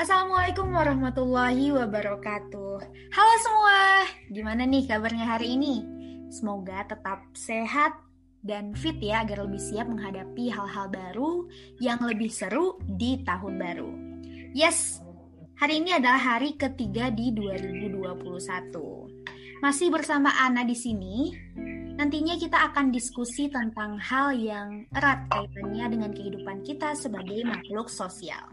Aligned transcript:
Assalamualaikum 0.00 0.72
warahmatullahi 0.72 1.76
wabarakatuh. 1.76 2.76
Halo 3.12 3.34
semua, 3.44 4.08
gimana 4.32 4.64
nih 4.64 4.88
kabarnya 4.88 5.28
hari 5.28 5.60
ini? 5.60 5.84
Semoga 6.32 6.88
tetap 6.88 7.20
sehat 7.36 8.00
dan 8.40 8.72
fit 8.72 8.96
ya 8.96 9.20
agar 9.20 9.44
lebih 9.44 9.60
siap 9.60 9.92
menghadapi 9.92 10.48
hal-hal 10.48 10.88
baru 10.88 11.44
yang 11.84 12.00
lebih 12.00 12.32
seru 12.32 12.80
di 12.96 13.20
tahun 13.28 13.60
baru. 13.60 13.92
Yes, 14.56 15.04
hari 15.60 15.84
ini 15.84 15.92
adalah 15.92 16.40
hari 16.40 16.56
ketiga 16.56 17.12
di 17.12 17.36
2021. 17.36 18.00
Masih 19.60 19.92
bersama 19.92 20.32
Ana 20.32 20.64
di 20.64 20.80
sini. 20.80 21.28
Nantinya 22.00 22.40
kita 22.40 22.72
akan 22.72 22.88
diskusi 22.88 23.52
tentang 23.52 24.00
hal 24.00 24.32
yang 24.32 24.88
erat 24.96 25.28
kaitannya 25.28 25.92
dengan 25.92 26.10
kehidupan 26.16 26.64
kita 26.64 26.96
sebagai 26.96 27.44
makhluk 27.44 27.92
sosial. 27.92 28.48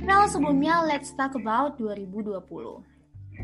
Well, 0.00 0.24
sebelumnya 0.24 0.80
let's 0.88 1.12
talk 1.12 1.36
about 1.36 1.76
2020. 1.76 2.40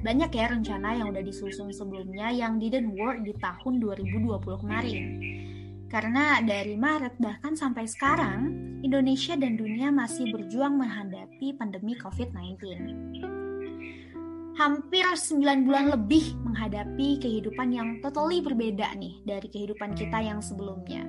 Banyak 0.01 0.31
ya 0.33 0.49
rencana 0.49 0.97
yang 0.97 1.13
udah 1.13 1.21
disusun 1.21 1.69
sebelumnya 1.69 2.33
yang 2.33 2.57
didn't 2.57 2.97
work 2.97 3.21
di 3.21 3.37
tahun 3.37 3.77
2020 3.77 4.65
kemarin. 4.65 5.05
Karena 5.93 6.41
dari 6.41 6.73
Maret 6.81 7.21
bahkan 7.21 7.53
sampai 7.53 7.85
sekarang, 7.85 8.49
Indonesia 8.81 9.37
dan 9.37 9.61
dunia 9.61 9.93
masih 9.93 10.33
berjuang 10.33 10.81
menghadapi 10.81 11.61
pandemi 11.61 11.93
COVID-19. 12.01 12.57
Hampir 14.57 15.05
9 15.13 15.69
bulan 15.69 15.93
lebih 15.93 16.41
menghadapi 16.41 17.21
kehidupan 17.21 17.69
yang 17.69 18.01
totally 18.01 18.41
berbeda 18.41 18.97
nih 18.97 19.21
dari 19.29 19.45
kehidupan 19.53 19.93
kita 19.93 20.25
yang 20.25 20.41
sebelumnya. 20.41 21.05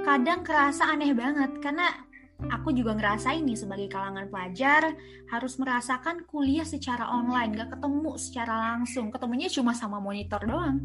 Kadang 0.00 0.40
kerasa 0.40 0.96
aneh 0.96 1.12
banget 1.12 1.60
karena 1.60 1.92
aku 2.50 2.74
juga 2.74 2.96
ngerasain 2.96 3.44
nih 3.44 3.54
sebagai 3.54 3.86
kalangan 3.92 4.26
pelajar 4.26 4.96
harus 5.30 5.54
merasakan 5.60 6.26
kuliah 6.26 6.66
secara 6.66 7.06
online, 7.12 7.54
gak 7.54 7.78
ketemu 7.78 8.12
secara 8.18 8.54
langsung, 8.72 9.12
ketemunya 9.14 9.46
cuma 9.52 9.76
sama 9.76 10.02
monitor 10.02 10.42
doang. 10.42 10.82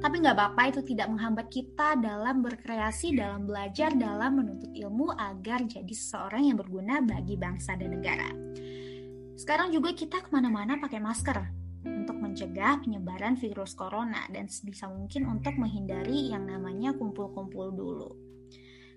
Tapi 0.00 0.16
nggak 0.22 0.36
apa-apa 0.36 0.62
itu 0.72 0.80
tidak 0.86 1.12
menghambat 1.12 1.46
kita 1.52 1.98
dalam 2.00 2.40
berkreasi, 2.40 3.12
dalam 3.12 3.44
belajar, 3.44 3.92
dalam 3.92 4.40
menuntut 4.40 4.72
ilmu 4.72 5.12
agar 5.12 5.64
jadi 5.66 5.92
seseorang 5.92 6.48
yang 6.48 6.56
berguna 6.56 7.04
bagi 7.04 7.36
bangsa 7.36 7.76
dan 7.76 7.92
negara. 7.92 8.30
Sekarang 9.36 9.68
juga 9.68 9.92
kita 9.92 10.24
ke 10.24 10.32
mana-mana 10.32 10.80
pakai 10.80 10.96
masker 10.96 11.38
untuk 11.86 12.18
mencegah 12.18 12.82
penyebaran 12.82 13.38
virus 13.38 13.76
corona 13.78 14.26
dan 14.32 14.50
sebisa 14.50 14.90
mungkin 14.90 15.28
untuk 15.30 15.54
menghindari 15.54 16.32
yang 16.32 16.48
namanya 16.48 16.96
kumpul-kumpul 16.96 17.70
dulu. 17.70 18.25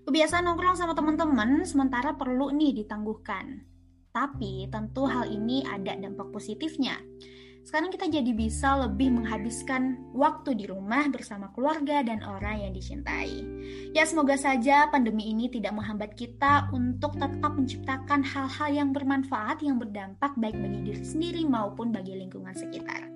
Kebiasaan 0.08 0.48
nongkrong 0.48 0.76
sama 0.80 0.96
teman-teman 0.96 1.64
sementara 1.68 2.16
perlu 2.16 2.48
nih 2.54 2.84
ditangguhkan. 2.84 3.64
Tapi 4.10 4.66
tentu 4.72 5.06
hal 5.06 5.30
ini 5.30 5.62
ada 5.62 5.94
dampak 5.94 6.34
positifnya. 6.34 6.98
Sekarang 7.60 7.92
kita 7.92 8.08
jadi 8.08 8.32
bisa 8.32 8.72
lebih 8.88 9.12
menghabiskan 9.12 10.00
waktu 10.16 10.56
di 10.56 10.64
rumah 10.64 11.06
bersama 11.12 11.52
keluarga 11.52 12.00
dan 12.00 12.24
orang 12.24 12.64
yang 12.66 12.72
dicintai. 12.72 13.44
Ya 13.92 14.08
semoga 14.08 14.34
saja 14.40 14.88
pandemi 14.88 15.28
ini 15.28 15.52
tidak 15.52 15.76
menghambat 15.76 16.16
kita 16.16 16.72
untuk 16.72 17.20
tetap 17.20 17.52
menciptakan 17.52 18.24
hal-hal 18.24 18.70
yang 18.72 18.90
bermanfaat 18.96 19.60
yang 19.60 19.76
berdampak 19.76 20.32
baik 20.40 20.56
bagi 20.56 20.80
diri 20.88 21.04
sendiri 21.04 21.42
maupun 21.44 21.92
bagi 21.92 22.16
lingkungan 22.16 22.56
sekitar. 22.56 23.06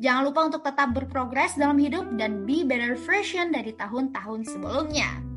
Jangan 0.00 0.22
lupa 0.24 0.40
untuk 0.48 0.64
tetap 0.64 0.88
berprogres 0.96 1.54
dalam 1.60 1.76
hidup 1.76 2.16
dan 2.16 2.48
be 2.48 2.64
better 2.64 2.96
version 2.96 3.52
dari 3.52 3.76
tahun-tahun 3.76 4.48
sebelumnya. 4.48 5.31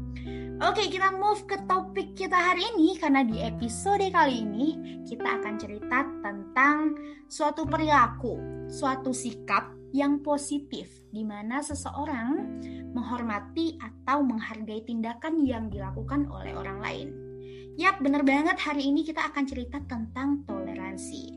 Oke, 0.63 0.87
kita 0.87 1.11
move 1.11 1.43
ke 1.51 1.59
topik 1.67 2.15
kita 2.15 2.39
hari 2.39 2.63
ini 2.63 2.95
karena 2.95 3.27
di 3.27 3.43
episode 3.43 4.07
kali 4.07 4.39
ini 4.39 4.67
kita 5.03 5.27
akan 5.43 5.59
cerita 5.59 6.07
tentang 6.23 6.95
suatu 7.27 7.67
perilaku, 7.67 8.39
suatu 8.71 9.11
sikap 9.11 9.75
yang 9.91 10.23
positif 10.23 10.87
di 11.11 11.27
mana 11.27 11.59
seseorang 11.59 12.63
menghormati 12.95 13.75
atau 13.83 14.23
menghargai 14.23 14.87
tindakan 14.87 15.43
yang 15.43 15.67
dilakukan 15.67 16.23
oleh 16.31 16.55
orang 16.55 16.79
lain. 16.79 17.07
Yap, 17.75 17.99
bener 17.99 18.23
banget 18.23 18.55
hari 18.55 18.87
ini 18.87 19.03
kita 19.03 19.27
akan 19.27 19.43
cerita 19.43 19.83
tentang 19.83 20.47
toleransi. 20.47 21.35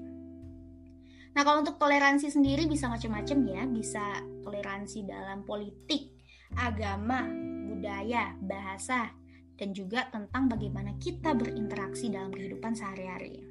Nah, 1.35 1.43
kalau 1.43 1.67
untuk 1.67 1.75
toleransi 1.75 2.31
sendiri 2.31 2.71
bisa 2.71 2.87
macam-macam 2.87 3.39
ya, 3.51 3.63
bisa 3.67 4.23
toleransi 4.47 5.11
dalam 5.11 5.43
politik, 5.43 6.18
agama, 6.57 7.27
budaya, 7.69 8.33
bahasa, 8.41 9.13
dan 9.59 9.75
juga 9.75 10.07
tentang 10.09 10.47
bagaimana 10.47 10.95
kita 11.03 11.35
berinteraksi 11.35 12.09
dalam 12.09 12.31
kehidupan 12.31 12.73
sehari-hari. 12.73 13.43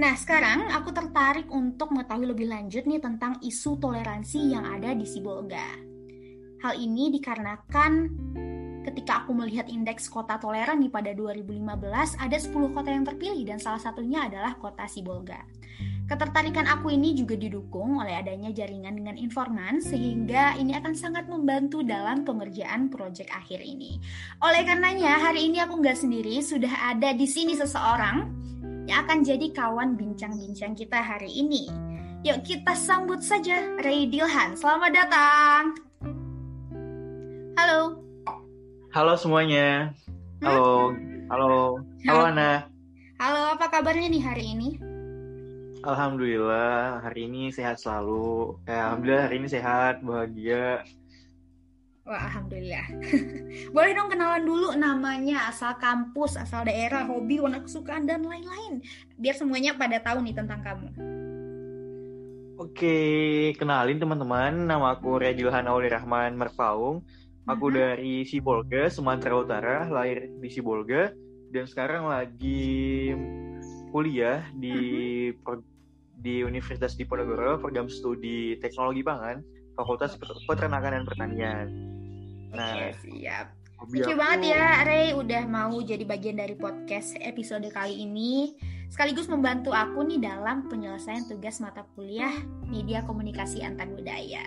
Nah, 0.00 0.14
sekarang 0.16 0.70
aku 0.70 0.94
tertarik 0.94 1.48
untuk 1.52 1.92
mengetahui 1.92 2.30
lebih 2.30 2.48
lanjut 2.48 2.86
nih 2.86 3.02
tentang 3.02 3.36
isu 3.42 3.76
toleransi 3.80 4.54
yang 4.54 4.64
ada 4.64 4.94
di 4.96 5.04
Sibolga. 5.04 5.66
Hal 6.60 6.76
ini 6.76 7.12
dikarenakan 7.12 7.92
ketika 8.84 9.24
aku 9.24 9.36
melihat 9.36 9.68
indeks 9.68 10.08
kota 10.08 10.40
toleran 10.40 10.80
nih 10.80 10.92
pada 10.92 11.12
2015 11.12 12.16
ada 12.16 12.36
10 12.36 12.76
kota 12.76 12.88
yang 12.88 13.04
terpilih 13.04 13.44
dan 13.44 13.60
salah 13.60 13.80
satunya 13.80 14.24
adalah 14.24 14.56
kota 14.56 14.88
Sibolga. 14.88 15.44
Ketertarikan 16.10 16.66
aku 16.66 16.90
ini 16.90 17.14
juga 17.14 17.38
didukung 17.38 18.02
oleh 18.02 18.18
adanya 18.18 18.50
jaringan 18.50 18.98
dengan 18.98 19.14
informan 19.14 19.78
sehingga 19.78 20.58
ini 20.58 20.74
akan 20.74 20.90
sangat 20.90 21.30
membantu 21.30 21.86
dalam 21.86 22.26
pengerjaan 22.26 22.90
proyek 22.90 23.30
akhir 23.30 23.62
ini. 23.62 24.02
Oleh 24.42 24.66
karenanya 24.66 25.22
hari 25.22 25.46
ini 25.46 25.62
aku 25.62 25.78
nggak 25.78 25.94
sendiri, 25.94 26.42
sudah 26.42 26.90
ada 26.90 27.14
di 27.14 27.30
sini 27.30 27.54
seseorang 27.54 28.26
yang 28.90 29.06
akan 29.06 29.22
jadi 29.22 29.54
kawan 29.54 29.94
bincang-bincang 29.94 30.74
kita 30.74 30.98
hari 30.98 31.30
ini. 31.30 31.70
Yuk 32.26 32.42
kita 32.42 32.74
sambut 32.74 33.22
saja 33.22 33.78
Ray 33.78 34.10
Dilhan. 34.10 34.58
Selamat 34.58 34.90
datang. 34.90 35.78
Halo. 37.54 38.02
Halo 38.90 39.14
semuanya. 39.14 39.94
Halo. 40.42 40.90
Hmm? 40.90 41.30
Halo. 41.30 41.78
Halo 42.02 42.22
Ana. 42.34 42.66
Halo, 43.22 43.54
apa 43.54 43.70
kabarnya 43.70 44.10
nih 44.10 44.22
hari 44.26 44.58
ini? 44.58 44.89
Alhamdulillah 45.80 47.00
hari 47.00 47.24
ini 47.24 47.48
sehat 47.48 47.80
selalu. 47.80 48.60
Eh, 48.68 48.76
Alhamdulillah 48.76 49.24
hari 49.24 49.36
ini 49.40 49.48
sehat, 49.48 50.04
bahagia. 50.04 50.84
Wah, 52.04 52.20
alhamdulillah. 52.26 52.84
Boleh 53.76 53.92
dong 53.96 54.12
kenalan 54.12 54.44
dulu 54.44 54.68
namanya, 54.76 55.48
asal 55.48 55.72
kampus, 55.80 56.36
asal 56.36 56.68
daerah, 56.68 57.08
hobi, 57.08 57.40
warna 57.40 57.64
kesukaan 57.64 58.04
dan 58.04 58.28
lain-lain. 58.28 58.84
Biar 59.16 59.32
semuanya 59.32 59.72
pada 59.72 59.96
tahu 60.04 60.20
nih 60.20 60.36
tentang 60.36 60.60
kamu. 60.60 60.88
Oke, 62.60 62.98
kenalin 63.56 63.96
teman-teman. 63.96 64.68
Nama 64.68 65.00
aku 65.00 65.16
Redilhan 65.16 65.64
Auli 65.64 65.88
Rahman 65.88 66.36
Merfaung. 66.36 67.00
Aku 67.48 67.66
uh 67.66 67.72
-huh. 67.72 67.76
dari 67.80 68.28
Sibolga, 68.28 68.92
Sumatera 68.92 69.32
Utara, 69.40 69.76
lahir 69.88 70.28
di 70.28 70.48
Sibolga 70.52 71.08
dan 71.50 71.66
sekarang 71.66 72.06
lagi 72.06 73.10
kuliah 73.90 74.46
di 74.54 74.74
uh 75.34 75.58
-huh 75.58 75.70
di 76.20 76.44
Universitas 76.44 76.94
Diponegoro 76.94 77.56
program 77.56 77.88
studi 77.88 78.60
teknologi 78.60 79.00
pangan 79.00 79.40
Fakultas 79.72 80.20
Peternakan 80.20 81.00
dan 81.00 81.04
Pertanian. 81.08 81.66
Nah, 82.52 82.76
Oke, 82.76 82.88
siap. 83.08 83.46
Thank 83.80 84.12
you 84.12 84.20
banget 84.20 84.52
ya 84.52 84.84
Ray 84.84 85.16
udah 85.16 85.48
mau 85.48 85.72
jadi 85.80 86.04
bagian 86.04 86.36
dari 86.36 86.52
podcast 86.52 87.16
episode 87.16 87.64
kali 87.72 88.04
ini 88.04 88.52
sekaligus 88.92 89.24
membantu 89.24 89.72
aku 89.72 90.04
nih 90.04 90.20
dalam 90.20 90.68
penyelesaian 90.68 91.24
tugas 91.24 91.64
mata 91.64 91.88
kuliah 91.96 92.34
media 92.68 93.00
komunikasi 93.08 93.64
antar 93.64 93.88
budaya. 93.88 94.44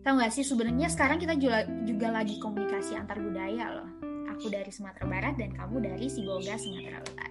Tahu 0.00 0.24
gak 0.24 0.32
sih 0.32 0.40
sebenarnya 0.40 0.88
sekarang 0.88 1.20
kita 1.20 1.36
juga, 1.36 1.68
juga 1.84 2.08
lagi 2.08 2.40
komunikasi 2.40 2.96
antar 2.96 3.20
budaya 3.20 3.76
loh. 3.76 3.90
Aku 4.32 4.48
dari 4.48 4.72
Sumatera 4.72 5.04
Barat 5.04 5.36
dan 5.36 5.52
kamu 5.52 5.76
dari 5.84 6.08
Sibolga 6.08 6.56
Sumatera 6.56 7.04
Utara. 7.04 7.27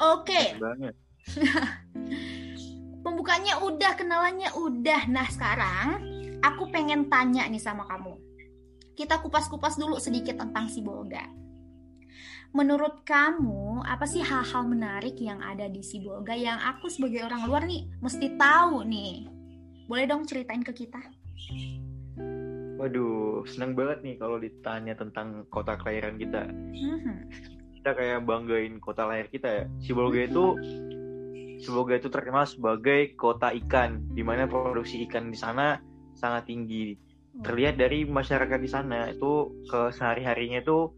Oke. 0.00 0.56
Okay. 0.58 0.92
Pembukanya 3.04 3.62
udah, 3.62 3.92
kenalannya 3.96 4.50
udah. 4.58 5.08
Nah 5.08 5.26
sekarang 5.30 5.86
aku 6.44 6.68
pengen 6.68 7.08
tanya 7.08 7.46
nih 7.48 7.62
sama 7.62 7.86
kamu. 7.88 8.16
Kita 8.98 9.22
kupas-kupas 9.22 9.78
dulu 9.78 9.96
sedikit 10.02 10.42
tentang 10.42 10.66
si 10.66 10.82
Bolga. 10.82 11.38
Menurut 12.56 13.04
kamu, 13.04 13.84
apa 13.84 14.08
sih 14.08 14.24
hal-hal 14.24 14.64
menarik 14.64 15.20
yang 15.20 15.36
ada 15.44 15.68
di 15.68 15.84
Sibolga 15.84 16.32
yang 16.32 16.56
aku 16.56 16.88
sebagai 16.88 17.28
orang 17.28 17.44
luar 17.44 17.62
nih 17.68 17.84
mesti 18.00 18.40
tahu 18.40 18.88
nih? 18.88 19.28
Boleh 19.84 20.08
dong 20.08 20.24
ceritain 20.24 20.64
ke 20.64 20.72
kita? 20.72 20.96
Waduh, 22.80 23.44
senang 23.44 23.76
banget 23.76 24.00
nih 24.00 24.16
kalau 24.16 24.40
ditanya 24.40 24.96
tentang 24.96 25.44
kota 25.52 25.76
kelahiran 25.76 26.16
kita. 26.16 26.48
Mm-hmm. 26.72 27.16
Kita 27.78 27.94
kayak 27.94 28.26
banggain 28.26 28.82
kota 28.82 29.06
lahir 29.06 29.30
kita 29.30 29.48
ya. 29.48 29.64
Sibolga 29.78 30.26
itu 30.26 30.58
Sibolga 31.58 31.98
itu 31.98 32.10
terkenal 32.10 32.46
sebagai 32.46 33.14
kota 33.18 33.50
ikan, 33.50 34.02
di 34.14 34.22
mana 34.22 34.46
produksi 34.46 35.02
ikan 35.06 35.30
di 35.30 35.38
sana 35.38 35.78
sangat 36.14 36.50
tinggi. 36.50 36.94
Terlihat 37.38 37.78
dari 37.78 38.06
masyarakat 38.06 38.58
di 38.58 38.70
sana 38.70 39.10
itu 39.10 39.50
ke 39.66 39.94
sehari-harinya 39.94 40.62
itu 40.62 40.90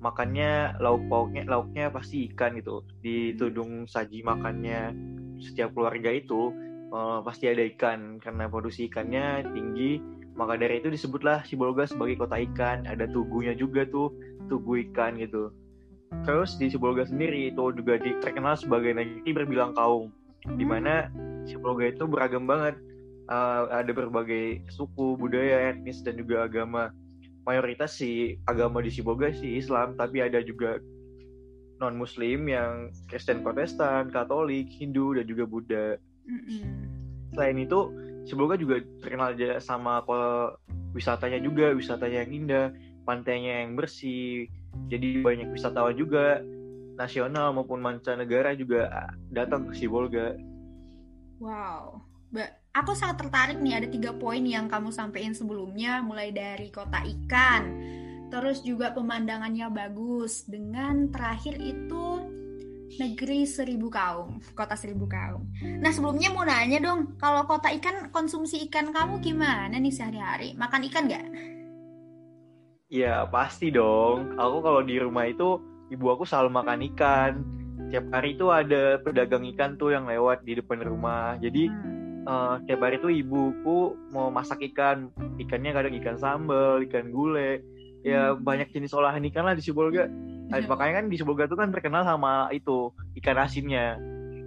makannya 0.00 0.80
lauk 0.80 1.04
pauknya 1.12 1.44
lauknya 1.44 1.92
pasti 1.92 2.32
ikan 2.32 2.56
gitu 2.56 2.80
di 3.04 3.36
tudung 3.36 3.84
saji 3.84 4.24
makannya 4.24 4.96
setiap 5.44 5.76
keluarga 5.76 6.08
itu 6.08 6.50
uh, 6.88 7.20
pasti 7.20 7.52
ada 7.52 7.68
ikan 7.76 8.16
karena 8.16 8.48
produksi 8.48 8.88
ikannya 8.88 9.44
tinggi 9.52 10.00
maka 10.40 10.56
dari 10.56 10.80
itu 10.80 10.88
disebutlah 10.88 11.44
Sibolga 11.44 11.84
sebagai 11.84 12.16
kota 12.24 12.40
ikan 12.40 12.88
ada 12.88 13.04
tugunya 13.12 13.52
juga 13.52 13.84
tuh 13.84 14.08
tugu 14.48 14.80
ikan 14.88 15.20
gitu 15.20 15.52
terus 16.26 16.58
di 16.58 16.68
Sibolga 16.68 17.06
sendiri 17.06 17.54
itu 17.54 17.70
juga 17.74 17.98
terkenal 17.98 18.58
sebagai 18.58 18.94
negeri 18.94 19.30
berbilang 19.30 19.72
kaum 19.78 20.10
di 20.58 20.64
mana 20.66 21.08
Sibolga 21.46 21.90
itu 21.90 22.04
beragam 22.06 22.44
banget. 22.46 22.76
Uh, 23.30 23.70
ada 23.70 23.94
berbagai 23.94 24.66
suku 24.74 25.14
budaya 25.14 25.70
etnis 25.70 26.02
dan 26.02 26.18
juga 26.18 26.50
agama. 26.50 26.90
Mayoritas 27.46 27.94
si 27.94 28.36
agama 28.50 28.82
di 28.82 28.90
Sibolga 28.90 29.30
sih 29.30 29.54
Islam 29.54 29.94
tapi 29.94 30.18
ada 30.18 30.42
juga 30.42 30.82
non 31.80 31.96
Muslim 31.96 32.50
yang 32.50 32.90
Kristen 33.06 33.40
Protestan 33.40 34.10
Katolik 34.10 34.68
Hindu 34.68 35.14
dan 35.14 35.24
juga 35.30 35.44
Buddha. 35.46 35.86
Selain 37.32 37.56
itu 37.56 37.94
Sibolga 38.26 38.58
juga 38.58 38.82
terkenal 39.00 39.38
sama 39.62 40.02
wisatanya 40.92 41.38
juga 41.38 41.70
wisatanya 41.70 42.26
yang 42.26 42.32
indah 42.44 42.66
pantainya 43.06 43.64
yang 43.64 43.78
bersih 43.78 44.50
jadi 44.90 45.22
banyak 45.22 45.48
wisatawan 45.54 45.94
juga 45.94 46.42
nasional 46.98 47.56
maupun 47.56 47.80
mancanegara 47.80 48.52
juga 48.58 49.10
datang 49.32 49.70
ke 49.70 49.72
Sibolga. 49.72 50.36
Wow. 51.40 52.04
Aku 52.70 52.94
sangat 52.94 53.26
tertarik 53.26 53.58
nih 53.58 53.82
ada 53.82 53.88
tiga 53.90 54.14
poin 54.14 54.44
yang 54.46 54.70
kamu 54.70 54.94
sampaikan 54.94 55.34
sebelumnya 55.34 56.04
mulai 56.04 56.30
dari 56.30 56.70
kota 56.70 57.02
ikan 57.02 57.62
terus 58.30 58.62
juga 58.62 58.94
pemandangannya 58.94 59.66
bagus. 59.74 60.46
Dengan 60.46 61.10
terakhir 61.10 61.58
itu 61.58 62.22
negeri 62.98 63.46
seribu 63.46 63.90
kaum 63.90 64.38
kota 64.54 64.78
seribu 64.78 65.10
kaum. 65.10 65.50
Nah 65.82 65.90
sebelumnya 65.90 66.30
mau 66.30 66.46
nanya 66.46 66.78
dong 66.78 67.18
kalau 67.18 67.42
kota 67.46 67.70
ikan 67.74 68.10
konsumsi 68.14 68.70
ikan 68.70 68.94
kamu 68.94 69.18
gimana 69.18 69.74
nih 69.74 69.90
sehari-hari? 69.90 70.54
Makan 70.54 70.86
ikan 70.90 71.10
nggak 71.10 71.26
Ya 72.90 73.22
pasti 73.30 73.70
dong. 73.70 74.34
Aku 74.34 74.60
kalau 74.60 74.82
di 74.82 74.98
rumah 74.98 75.30
itu 75.30 75.62
ibu 75.94 76.06
aku 76.10 76.26
selalu 76.26 76.50
makan 76.50 76.82
ikan. 76.94 77.32
Tiap 77.90 78.10
hari 78.10 78.34
itu 78.34 78.50
ada 78.50 78.98
pedagang 78.98 79.46
ikan 79.54 79.78
tuh 79.78 79.94
yang 79.94 80.10
lewat 80.10 80.42
di 80.42 80.58
depan 80.58 80.82
rumah. 80.82 81.38
Jadi 81.38 81.70
hmm 81.70 82.00
uh, 82.26 82.60
tiap 82.66 82.80
hari 82.82 83.00
tuh 83.00 83.12
ibuku 83.12 83.96
mau 84.12 84.28
masak 84.28 84.60
ikan 84.72 85.08
ikannya 85.40 85.72
kadang 85.72 85.94
ikan 86.02 86.16
sambal 86.18 86.82
ikan 86.84 87.12
gulai 87.14 87.62
ya 88.02 88.32
hmm. 88.34 88.42
banyak 88.44 88.68
jenis 88.72 88.96
olahan 88.96 89.24
ikan 89.30 89.46
lah 89.46 89.54
di 89.56 89.62
Sibolga 89.64 90.08
nah, 90.50 90.58
makanya 90.66 91.04
kan 91.04 91.06
di 91.08 91.16
Sibolga 91.16 91.46
tuh 91.46 91.60
kan 91.60 91.70
terkenal 91.70 92.02
sama 92.04 92.50
itu 92.52 92.90
ikan 93.22 93.38
asinnya 93.40 93.96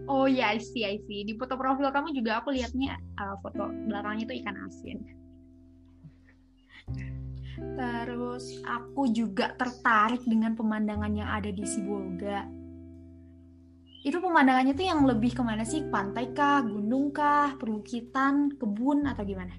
oh 0.09 0.27
ya 0.27 0.53
I 0.53 0.59
see 0.59 0.83
I 0.83 0.99
see 1.07 1.23
di 1.23 1.33
foto 1.37 1.55
profil 1.55 1.89
kamu 1.89 2.13
juga 2.17 2.43
aku 2.43 2.53
lihatnya 2.53 2.99
uh, 3.21 3.39
foto 3.41 3.69
belakangnya 3.87 4.29
itu 4.29 4.35
ikan 4.43 4.57
asin 4.67 4.97
terus 7.57 8.61
aku 8.65 9.09
juga 9.13 9.53
tertarik 9.57 10.25
dengan 10.25 10.57
pemandangan 10.57 11.13
yang 11.13 11.29
ada 11.29 11.49
di 11.53 11.63
Sibolga 11.65 12.63
itu 14.03 14.19
pemandangannya 14.19 14.75
tuh 14.75 14.83
yang 14.83 15.07
lebih 15.07 15.31
ke 15.31 15.39
mana 15.39 15.63
sih? 15.63 15.79
Pantai 15.87 16.35
kah, 16.35 16.59
gunung 16.59 17.15
kah, 17.15 17.55
perbukitan, 17.55 18.51
kebun 18.59 19.07
atau 19.07 19.23
gimana? 19.23 19.55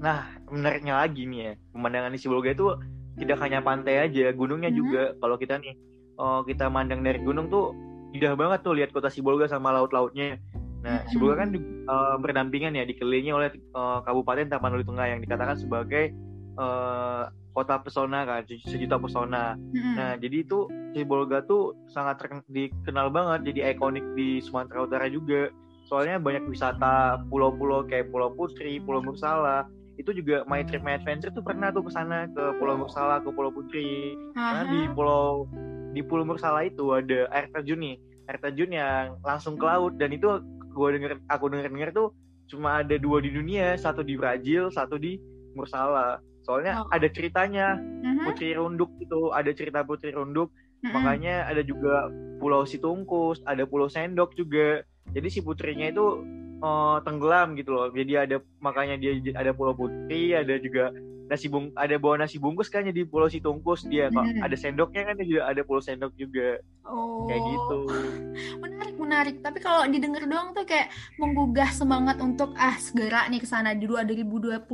Nah, 0.00 0.32
menariknya 0.48 0.96
lagi 0.96 1.28
nih 1.28 1.40
ya, 1.44 1.52
pemandangan 1.76 2.16
di 2.16 2.18
Sibolga 2.24 2.56
itu 2.56 2.72
tidak 3.20 3.38
hanya 3.44 3.60
pantai 3.60 4.08
aja, 4.08 4.32
gunungnya 4.32 4.72
hmm. 4.72 4.78
juga. 4.80 5.02
Kalau 5.20 5.36
kita 5.36 5.60
nih, 5.60 5.76
oh, 6.16 6.40
kita 6.48 6.72
mandang 6.72 7.04
dari 7.04 7.20
gunung 7.20 7.52
tuh 7.52 7.76
indah 8.16 8.32
banget 8.32 8.64
tuh 8.64 8.80
lihat 8.80 8.96
kota 8.96 9.12
Sibolga 9.12 9.44
sama 9.44 9.76
laut-lautnya. 9.76 10.40
Nah, 10.80 11.04
hmm. 11.04 11.08
Sibolga 11.12 11.44
kan 11.44 11.48
uh, 11.84 12.16
berdampingan 12.16 12.80
ya 12.80 12.88
dikelilingi 12.88 13.28
oleh 13.28 13.52
uh, 13.76 14.00
Kabupaten 14.08 14.48
Tapanuli 14.48 14.88
Tengah 14.88 15.04
yang 15.04 15.20
dikatakan 15.20 15.60
sebagai 15.60 16.16
uh, 16.58 17.30
kota 17.54 17.78
pesona 17.80 18.26
kan 18.26 18.42
sejuta 18.66 18.98
pesona. 18.98 19.54
Hmm. 19.54 19.94
nah 19.94 20.12
jadi 20.18 20.42
itu 20.42 20.66
Sibolga 20.94 21.42
tuh 21.46 21.74
sangat 21.90 22.22
dikenal 22.50 23.10
banget 23.14 23.54
jadi 23.54 23.74
ikonik 23.74 24.02
di 24.18 24.42
Sumatera 24.42 24.86
Utara 24.86 25.06
juga. 25.06 25.50
Soalnya 25.86 26.18
banyak 26.18 26.48
wisata 26.48 27.22
pulau-pulau 27.28 27.86
kayak 27.86 28.10
Pulau 28.10 28.34
Putri 28.34 28.82
Pulau 28.82 29.02
Mursala. 29.02 29.66
Itu 29.94 30.10
juga 30.10 30.42
my 30.50 30.66
trip 30.66 30.82
my 30.82 30.98
adventure 30.98 31.30
tuh 31.30 31.44
pernah 31.46 31.70
tuh 31.70 31.86
ke 31.86 31.90
sana 31.94 32.26
ke 32.30 32.42
Pulau 32.58 32.78
Mursala 32.78 33.22
ke 33.22 33.30
Pulau 33.30 33.54
Putri. 33.54 34.18
Karena 34.34 34.66
di 34.66 34.80
pulau 34.90 35.46
di 35.94 36.02
Pulau 36.02 36.26
Mursala 36.26 36.66
itu 36.66 36.90
ada 36.94 37.30
air 37.30 37.46
terjun 37.54 37.78
nih. 37.78 37.96
Air 38.26 38.38
terjun 38.42 38.70
yang 38.74 39.18
langsung 39.22 39.54
ke 39.54 39.64
laut. 39.66 39.94
Dan 39.94 40.10
itu 40.16 40.42
gue 40.74 40.88
denger 40.98 41.22
aku 41.30 41.46
denger 41.50 41.70
denger 41.70 41.90
tuh 41.94 42.08
cuma 42.50 42.82
ada 42.82 42.96
dua 42.98 43.22
di 43.22 43.30
dunia. 43.30 43.78
Satu 43.78 44.02
di 44.02 44.18
Brazil 44.18 44.72
satu 44.74 44.98
di 44.98 45.20
Mursala 45.54 46.18
soalnya 46.44 46.84
oh. 46.84 46.92
ada 46.92 47.08
ceritanya 47.08 47.80
uh-huh. 47.80 48.30
Putri 48.30 48.52
Runduk 48.54 48.92
itu 49.00 49.32
ada 49.32 49.50
cerita 49.56 49.80
Putri 49.82 50.12
Runduk 50.12 50.52
uh-huh. 50.52 50.92
makanya 50.92 51.48
ada 51.48 51.64
juga 51.64 52.12
Pulau 52.38 52.68
Situngkus 52.68 53.40
ada 53.48 53.64
Pulau 53.64 53.88
Sendok 53.88 54.36
juga 54.36 54.84
jadi 55.10 55.28
si 55.32 55.40
putrinya 55.40 55.88
itu 55.88 56.24
uh, 56.60 57.00
tenggelam 57.02 57.56
gitu 57.56 57.72
loh 57.72 57.88
jadi 57.90 58.28
ada 58.28 58.36
makanya 58.60 59.00
dia 59.00 59.16
ada 59.34 59.56
Pulau 59.56 59.72
Putri 59.72 60.36
ada 60.36 60.60
juga 60.60 60.92
nasi 61.24 61.48
bung 61.48 61.72
ada 61.74 61.96
bawa 61.96 62.24
nasi 62.24 62.36
bungkus 62.36 62.68
kan 62.68 62.84
di 62.84 63.02
Pulau 63.04 63.28
Situngkus. 63.28 63.88
Dia 63.88 64.12
kok 64.12 64.24
hmm. 64.24 64.44
ada 64.44 64.56
sendoknya 64.56 65.02
kan 65.08 65.14
juga 65.24 65.42
ada 65.48 65.60
Pulau 65.64 65.80
Sendok 65.80 66.12
juga. 66.16 66.60
Oh. 66.84 67.24
kayak 67.24 67.40
gitu. 67.48 67.78
Menarik 68.62 68.96
menarik. 69.00 69.36
Tapi 69.40 69.58
kalau 69.64 69.88
didengar 69.88 70.28
doang 70.28 70.52
tuh 70.52 70.68
kayak 70.68 70.92
menggugah 71.16 71.72
semangat 71.72 72.20
untuk 72.20 72.52
ah 72.60 72.76
segera 72.76 73.24
nih 73.32 73.40
ke 73.40 73.48
sana. 73.48 73.72
Di 73.72 73.88
2021 73.88 74.68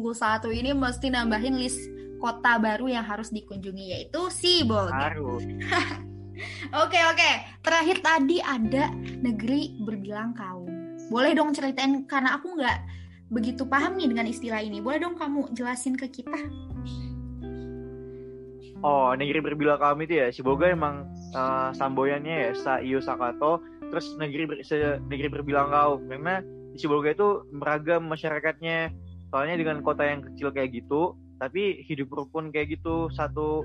ini 0.50 0.70
mesti 0.74 1.06
nambahin 1.14 1.54
list 1.54 1.78
kota 2.20 2.60
baru 2.60 2.90
yang 2.90 3.06
harus 3.06 3.32
dikunjungi 3.32 3.96
yaitu 3.96 4.26
Sibolga 4.28 5.14
harus. 5.14 5.46
Oke 6.72 6.96
oke, 6.96 7.30
terakhir 7.60 8.00
tadi 8.00 8.40
ada 8.40 8.88
negeri 9.20 9.76
berbilang 9.76 10.32
kaum. 10.32 10.96
Boleh 11.12 11.36
dong 11.36 11.52
ceritain 11.52 12.08
karena 12.08 12.40
aku 12.40 12.56
nggak 12.56 12.78
begitu 13.30 13.62
paham 13.64 13.94
nih 13.96 14.10
dengan 14.10 14.26
istilah 14.26 14.60
ini. 14.60 14.82
Boleh 14.82 15.00
dong 15.00 15.14
kamu 15.14 15.54
jelasin 15.54 15.94
ke 15.94 16.10
kita? 16.10 16.36
Oh, 18.80 19.12
negeri 19.12 19.44
berbilang 19.44 19.78
kaum 19.78 20.00
itu 20.02 20.18
ya, 20.18 20.32
Siboga 20.32 20.72
emang 20.72 21.04
uh, 21.36 21.68
samboyannya 21.76 22.48
ya 22.48 22.50
Sa 22.56 22.80
Iyo 22.80 23.04
Sakato, 23.04 23.60
terus 23.92 24.16
negeri 24.16 24.48
ber, 24.48 24.56
se, 24.64 24.96
negeri 25.12 25.28
berbilang 25.28 25.68
kaum 25.68 26.00
karena 26.08 26.40
di 26.72 26.78
Siboga 26.80 27.12
itu 27.12 27.44
beragam 27.54 28.08
masyarakatnya. 28.08 28.90
Soalnya 29.30 29.62
dengan 29.62 29.84
kota 29.84 30.02
yang 30.02 30.26
kecil 30.26 30.50
kayak 30.50 30.74
gitu, 30.74 31.14
tapi 31.38 31.86
hidup 31.86 32.12
rukun 32.12 32.50
kayak 32.50 32.76
gitu 32.80 33.08
satu 33.14 33.64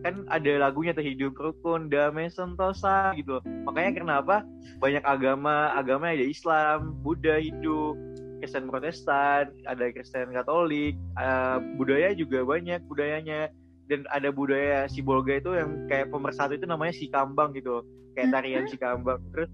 kan 0.00 0.24
ada 0.32 0.56
lagunya 0.56 0.96
tuh 0.96 1.04
hidup 1.04 1.36
rukun 1.36 1.92
damai 1.92 2.32
sentosa 2.32 3.12
gitu 3.20 3.44
makanya 3.68 4.00
kenapa 4.00 4.36
banyak 4.80 5.04
agama 5.04 5.76
agama 5.76 6.08
ada 6.08 6.24
Islam 6.24 6.96
Buddha 7.04 7.36
Hindu 7.36 7.92
Kristen 8.40 8.72
Protestan, 8.72 9.52
ada 9.68 9.84
Kristen 9.92 10.32
Katolik, 10.32 10.96
uh, 11.20 11.60
budaya 11.76 12.16
juga 12.16 12.42
banyak 12.42 12.80
budayanya 12.88 13.52
dan 13.86 14.08
ada 14.10 14.32
budaya 14.32 14.88
si 14.88 15.04
Bolga 15.04 15.38
itu 15.38 15.52
yang 15.52 15.84
kayak 15.86 16.08
pemersatu 16.08 16.56
itu 16.56 16.64
namanya 16.64 16.94
si 16.96 17.12
kambang 17.12 17.52
gitu, 17.52 17.84
kayak 18.16 18.32
tarian 18.32 18.64
si 18.66 18.80
kambang. 18.80 19.20
Terus 19.36 19.50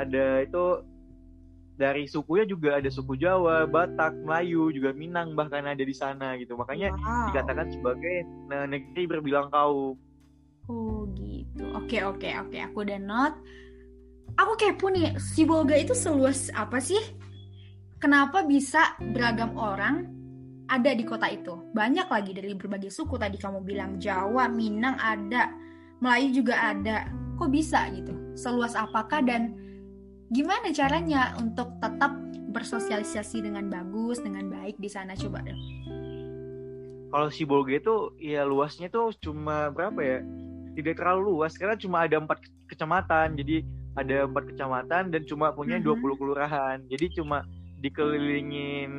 ada 0.00 0.42
itu 0.42 0.64
dari 1.74 2.06
sukunya 2.06 2.46
juga 2.46 2.78
ada 2.78 2.86
suku 2.86 3.18
Jawa, 3.18 3.66
Batak, 3.66 4.14
Melayu, 4.22 4.70
juga 4.70 4.94
Minang 4.94 5.34
bahkan 5.34 5.66
ada 5.66 5.82
di 5.82 5.94
sana 5.94 6.38
gitu. 6.38 6.54
Makanya 6.54 6.94
wow. 6.94 7.34
dikatakan 7.34 7.66
sebagai 7.74 8.22
negeri 8.70 9.10
berbilang 9.10 9.50
kaum. 9.50 9.98
Oh 10.70 11.04
gitu. 11.18 11.66
Oke 11.74 12.00
oke 12.00 12.30
oke, 12.30 12.58
aku 12.62 12.86
udah 12.86 12.98
note. 13.02 13.38
Aku 14.34 14.58
kepo 14.58 14.90
nih, 14.90 15.14
si 15.20 15.46
Bolga 15.46 15.78
itu 15.78 15.94
seluas 15.94 16.50
apa 16.54 16.82
sih? 16.82 16.98
Kenapa 17.98 18.42
bisa 18.46 18.96
beragam 19.12 19.54
orang 19.58 20.08
ada 20.70 20.90
di 20.96 21.04
kota 21.04 21.28
itu? 21.28 21.70
Banyak 21.76 22.08
lagi 22.08 22.32
dari 22.32 22.56
berbagai 22.56 22.90
suku 22.90 23.20
tadi 23.20 23.36
kamu 23.36 23.60
bilang 23.62 24.00
Jawa, 24.00 24.48
Minang 24.48 24.96
ada, 24.98 25.52
Melayu 26.00 26.42
juga 26.44 26.54
ada. 26.60 27.10
Kok 27.34 27.50
bisa 27.50 27.90
gitu? 27.90 28.14
Seluas 28.38 28.78
apakah 28.78 29.20
dan 29.22 29.58
gimana 30.30 30.70
caranya 30.70 31.34
untuk 31.38 31.74
tetap 31.82 32.14
bersosialisasi 32.54 33.42
dengan 33.42 33.66
bagus, 33.66 34.22
dengan 34.22 34.46
baik 34.46 34.78
di 34.78 34.86
sana 34.86 35.18
coba 35.18 35.42
deh. 35.42 35.58
Kalau 37.10 37.30
si 37.30 37.42
Bolge 37.46 37.78
itu 37.78 38.10
ya 38.18 38.42
luasnya 38.42 38.90
tuh 38.90 39.14
cuma 39.22 39.70
berapa 39.70 39.98
ya? 40.02 40.18
Tidak 40.74 40.98
terlalu 40.98 41.34
luas 41.38 41.54
karena 41.54 41.78
cuma 41.78 42.06
ada 42.06 42.18
empat 42.18 42.42
kecamatan. 42.66 43.38
Jadi 43.38 43.62
ada 43.94 44.26
empat 44.26 44.50
kecamatan 44.50 45.14
dan 45.14 45.22
cuma 45.22 45.54
punya 45.54 45.78
mm 45.78 45.86
-hmm. 45.86 46.02
20 46.02 46.18
kelurahan. 46.18 46.76
Jadi 46.90 47.06
cuma 47.14 47.46
dikelilingin 47.84 48.92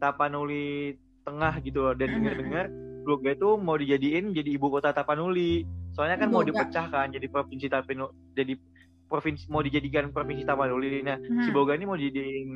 Tapanuli 0.00 0.96
Tengah 1.22 1.54
gitu 1.62 1.86
loh. 1.86 1.94
Dan 1.94 2.18
dengar-dengar 2.18 2.66
Blogga 3.02 3.34
itu 3.34 3.58
mau 3.58 3.74
dijadiin 3.74 4.32
jadi 4.32 4.50
ibu 4.56 4.72
kota 4.72 4.94
Tapanuli. 4.94 5.66
Soalnya 5.92 6.16
kan 6.16 6.32
mau 6.32 6.42
dipecah 6.42 6.88
kan 6.88 7.12
jadi 7.12 7.28
provinsi 7.28 7.68
Tapanuli 7.68 8.14
jadi 8.32 8.56
provinsi 9.06 9.44
mau 9.52 9.60
dijadikan 9.60 10.10
provinsi 10.10 10.42
Tapanuli. 10.46 11.04
Nah 11.04 11.20
hmm. 11.20 11.44
Sibolga 11.46 11.76
ini 11.76 11.84
mau 11.86 11.98
dijadiin 11.98 12.50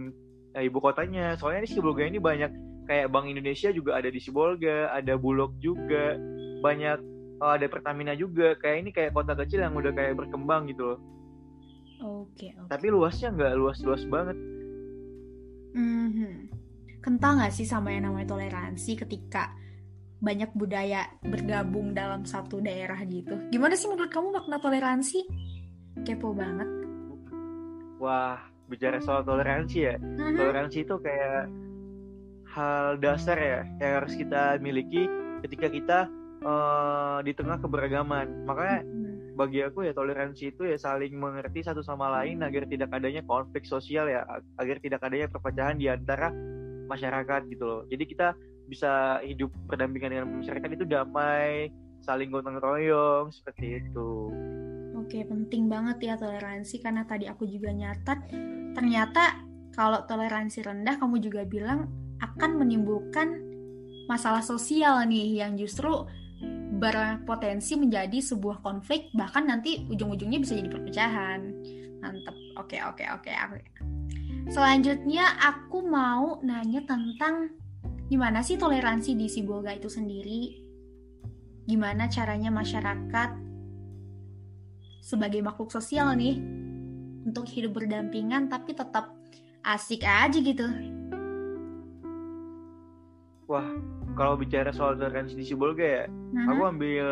uh, 0.56 0.62
ibu 0.64 0.78
kotanya. 0.80 1.36
Soalnya 1.36 1.66
di 1.66 1.70
Sibolga 1.70 2.06
ini 2.08 2.18
banyak 2.18 2.50
kayak 2.86 3.10
Bank 3.10 3.26
Indonesia 3.28 3.68
juga 3.74 3.98
ada 3.98 4.08
di 4.08 4.18
Sibolga 4.22 4.94
ada 4.94 5.18
Bulog 5.18 5.58
juga 5.58 6.14
banyak 6.62 6.98
uh, 7.42 7.52
ada 7.58 7.66
Pertamina 7.68 8.16
juga. 8.16 8.56
Kayak 8.58 8.76
ini 8.82 8.90
kayak 8.94 9.12
kota 9.12 9.36
kecil 9.36 9.62
yang 9.62 9.76
udah 9.76 9.92
kayak 9.92 10.16
berkembang 10.16 10.70
gitu 10.70 10.94
loh. 10.94 11.00
Oke 11.96 12.28
okay, 12.34 12.50
okay. 12.52 12.68
tapi 12.68 12.86
luasnya 12.92 13.32
nggak 13.32 13.56
luas-luas 13.56 14.04
banget 14.12 14.36
mm-hmm. 15.76 16.34
kental 17.04 17.36
nggak 17.36 17.52
sih 17.52 17.68
sama 17.68 17.92
yang 17.92 18.08
namanya 18.08 18.32
toleransi 18.32 18.96
ketika 18.96 19.52
banyak 20.16 20.48
budaya 20.56 21.04
bergabung 21.20 21.92
dalam 21.92 22.24
satu 22.24 22.64
daerah 22.64 22.96
gitu 23.04 23.36
gimana 23.52 23.76
sih 23.76 23.86
menurut 23.86 24.08
kamu 24.08 24.32
makna 24.32 24.56
toleransi 24.56 25.28
kepo 26.02 26.32
banget 26.32 26.68
wah 28.00 28.40
bicara 28.66 28.98
soal 28.98 29.22
toleransi 29.22 29.78
ya 29.78 29.94
uh-huh. 30.00 30.34
toleransi 30.34 30.78
itu 30.82 30.96
kayak 30.98 31.46
hal 32.50 32.96
dasar 32.98 33.36
ya 33.36 33.60
yang 33.78 33.92
harus 34.02 34.16
kita 34.16 34.56
miliki 34.58 35.04
ketika 35.44 35.66
kita 35.68 35.98
uh, 36.42 37.20
di 37.20 37.36
tengah 37.36 37.60
keberagaman 37.60 38.48
makanya 38.48 38.82
uh-huh. 38.82 39.05
Bagi 39.36 39.60
aku 39.60 39.84
ya 39.84 39.92
toleransi 39.92 40.56
itu 40.56 40.64
ya 40.64 40.80
saling 40.80 41.12
mengerti 41.12 41.60
satu 41.60 41.84
sama 41.84 42.08
lain 42.08 42.40
agar 42.40 42.64
tidak 42.64 42.88
adanya 42.88 43.20
konflik 43.28 43.68
sosial 43.68 44.08
ya 44.08 44.24
agar 44.56 44.80
tidak 44.80 45.04
adanya 45.04 45.28
perpecahan 45.28 45.76
di 45.76 45.92
antara 45.92 46.32
masyarakat 46.88 47.40
gitu 47.52 47.64
loh. 47.68 47.82
Jadi 47.92 48.04
kita 48.08 48.32
bisa 48.66 49.20
hidup 49.22 49.52
berdampingan 49.68 50.10
dengan 50.10 50.28
masyarakat 50.40 50.70
itu 50.72 50.84
damai 50.88 51.68
saling 52.00 52.32
gotong 52.32 52.58
royong 52.58 53.28
seperti 53.28 53.84
itu. 53.84 54.32
Oke, 54.96 55.22
penting 55.28 55.68
banget 55.68 56.02
ya 56.02 56.14
toleransi 56.16 56.80
karena 56.80 57.04
tadi 57.04 57.28
aku 57.28 57.44
juga 57.44 57.70
nyatat 57.70 58.32
ternyata 58.72 59.44
kalau 59.76 60.02
toleransi 60.08 60.64
rendah 60.64 60.96
kamu 60.96 61.20
juga 61.20 61.44
bilang 61.44 61.92
akan 62.24 62.64
menimbulkan 62.64 63.44
masalah 64.08 64.40
sosial 64.40 65.04
nih 65.04 65.44
yang 65.44 65.58
justru 65.60 66.08
berpotensi 66.76 67.74
menjadi 67.80 68.20
sebuah 68.20 68.60
konflik 68.60 69.08
bahkan 69.16 69.48
nanti 69.48 69.88
ujung-ujungnya 69.88 70.38
bisa 70.40 70.52
jadi 70.54 70.68
perpecahan. 70.68 71.40
Mantep. 72.04 72.36
Oke, 72.60 72.78
oke, 72.84 73.04
oke. 73.16 73.32
Selanjutnya 74.52 75.26
aku 75.42 75.82
mau 75.82 76.38
nanya 76.44 76.84
tentang 76.86 77.50
gimana 78.06 78.44
sih 78.44 78.54
toleransi 78.54 79.18
di 79.18 79.26
Sibolga 79.26 79.74
itu 79.74 79.90
sendiri? 79.90 80.62
Gimana 81.66 82.06
caranya 82.06 82.54
masyarakat 82.54 83.30
sebagai 85.02 85.42
makhluk 85.42 85.74
sosial 85.74 86.14
nih 86.14 86.38
untuk 87.26 87.46
hidup 87.50 87.74
berdampingan 87.74 88.46
tapi 88.46 88.74
tetap 88.74 89.10
asik 89.66 90.06
aja 90.06 90.38
gitu. 90.38 90.95
Wah, 93.46 93.66
kalau 94.18 94.34
bicara 94.34 94.74
soal 94.74 94.98
di 94.98 95.44
Sibolga 95.46 95.86
ya, 95.86 96.04
uh-huh. 96.10 96.50
aku 96.50 96.62
ambil 96.66 97.06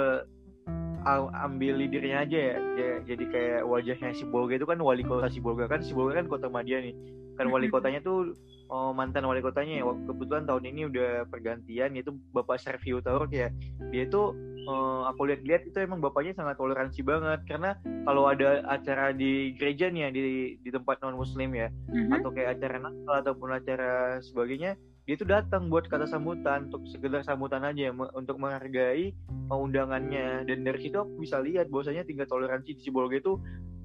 ambil 1.46 1.72
leadernya 1.78 2.24
aja 2.24 2.38
ya. 2.38 2.56
ya. 2.74 2.94
Jadi 3.04 3.24
kayak 3.30 3.62
wajahnya 3.68 4.16
Sibolga 4.16 4.56
itu 4.56 4.66
kan 4.66 4.80
wali 4.80 5.04
kota 5.04 5.28
Sibolga 5.30 5.70
kan 5.70 5.84
Sibolga 5.84 6.24
kan 6.24 6.26
kota 6.26 6.48
Madia 6.50 6.80
nih. 6.80 6.96
Kan 7.34 7.50
wali 7.50 7.66
kotanya 7.70 8.00
tuh 8.00 8.34
oh, 8.72 8.90
mantan 8.96 9.28
wali 9.28 9.44
kotanya 9.44 9.78
ya. 9.78 9.84
Kebetulan 9.84 10.48
tahun 10.48 10.64
ini 10.74 10.80
udah 10.90 11.28
pergantian 11.28 11.94
yaitu 11.94 12.16
Bapak 12.32 12.58
Servio 12.58 12.98
Tauruk 13.04 13.30
ya. 13.30 13.52
Dia 13.92 14.08
itu 14.08 14.32
uh, 14.66 15.06
aku 15.08 15.28
lihat-lihat 15.28 15.68
itu 15.68 15.78
emang 15.80 16.00
bapaknya 16.00 16.34
sangat 16.36 16.56
toleransi 16.56 17.00
banget 17.04 17.40
karena 17.44 17.76
kalau 18.08 18.28
ada 18.28 18.64
acara 18.68 19.12
di 19.12 19.52
gereja 19.60 19.92
nih 19.92 20.08
ya 20.08 20.10
di 20.10 20.22
di 20.60 20.70
tempat 20.72 21.00
non 21.04 21.20
muslim 21.20 21.52
ya 21.52 21.68
mm-hmm. 21.68 22.16
atau 22.20 22.30
kayak 22.32 22.58
acara 22.58 22.76
Natal 22.80 23.14
ataupun 23.24 23.48
acara 23.52 23.92
sebagainya 24.24 24.76
dia 25.04 25.14
itu 25.20 25.28
datang 25.28 25.68
buat 25.68 25.84
kata 25.84 26.08
sambutan 26.08 26.72
untuk 26.72 26.88
sekedar 26.88 27.20
sambutan 27.20 27.60
aja 27.60 27.92
untuk 28.16 28.40
menghargai 28.40 29.12
undangannya 29.52 30.48
dan 30.48 30.64
dari 30.64 30.80
situ 30.80 30.96
aku 30.96 31.20
bisa 31.20 31.44
lihat 31.44 31.68
bahwasanya 31.68 32.08
tingkat 32.08 32.24
toleransi 32.24 32.72
di 32.72 32.80
Sibolga 32.80 33.20
itu 33.20 33.36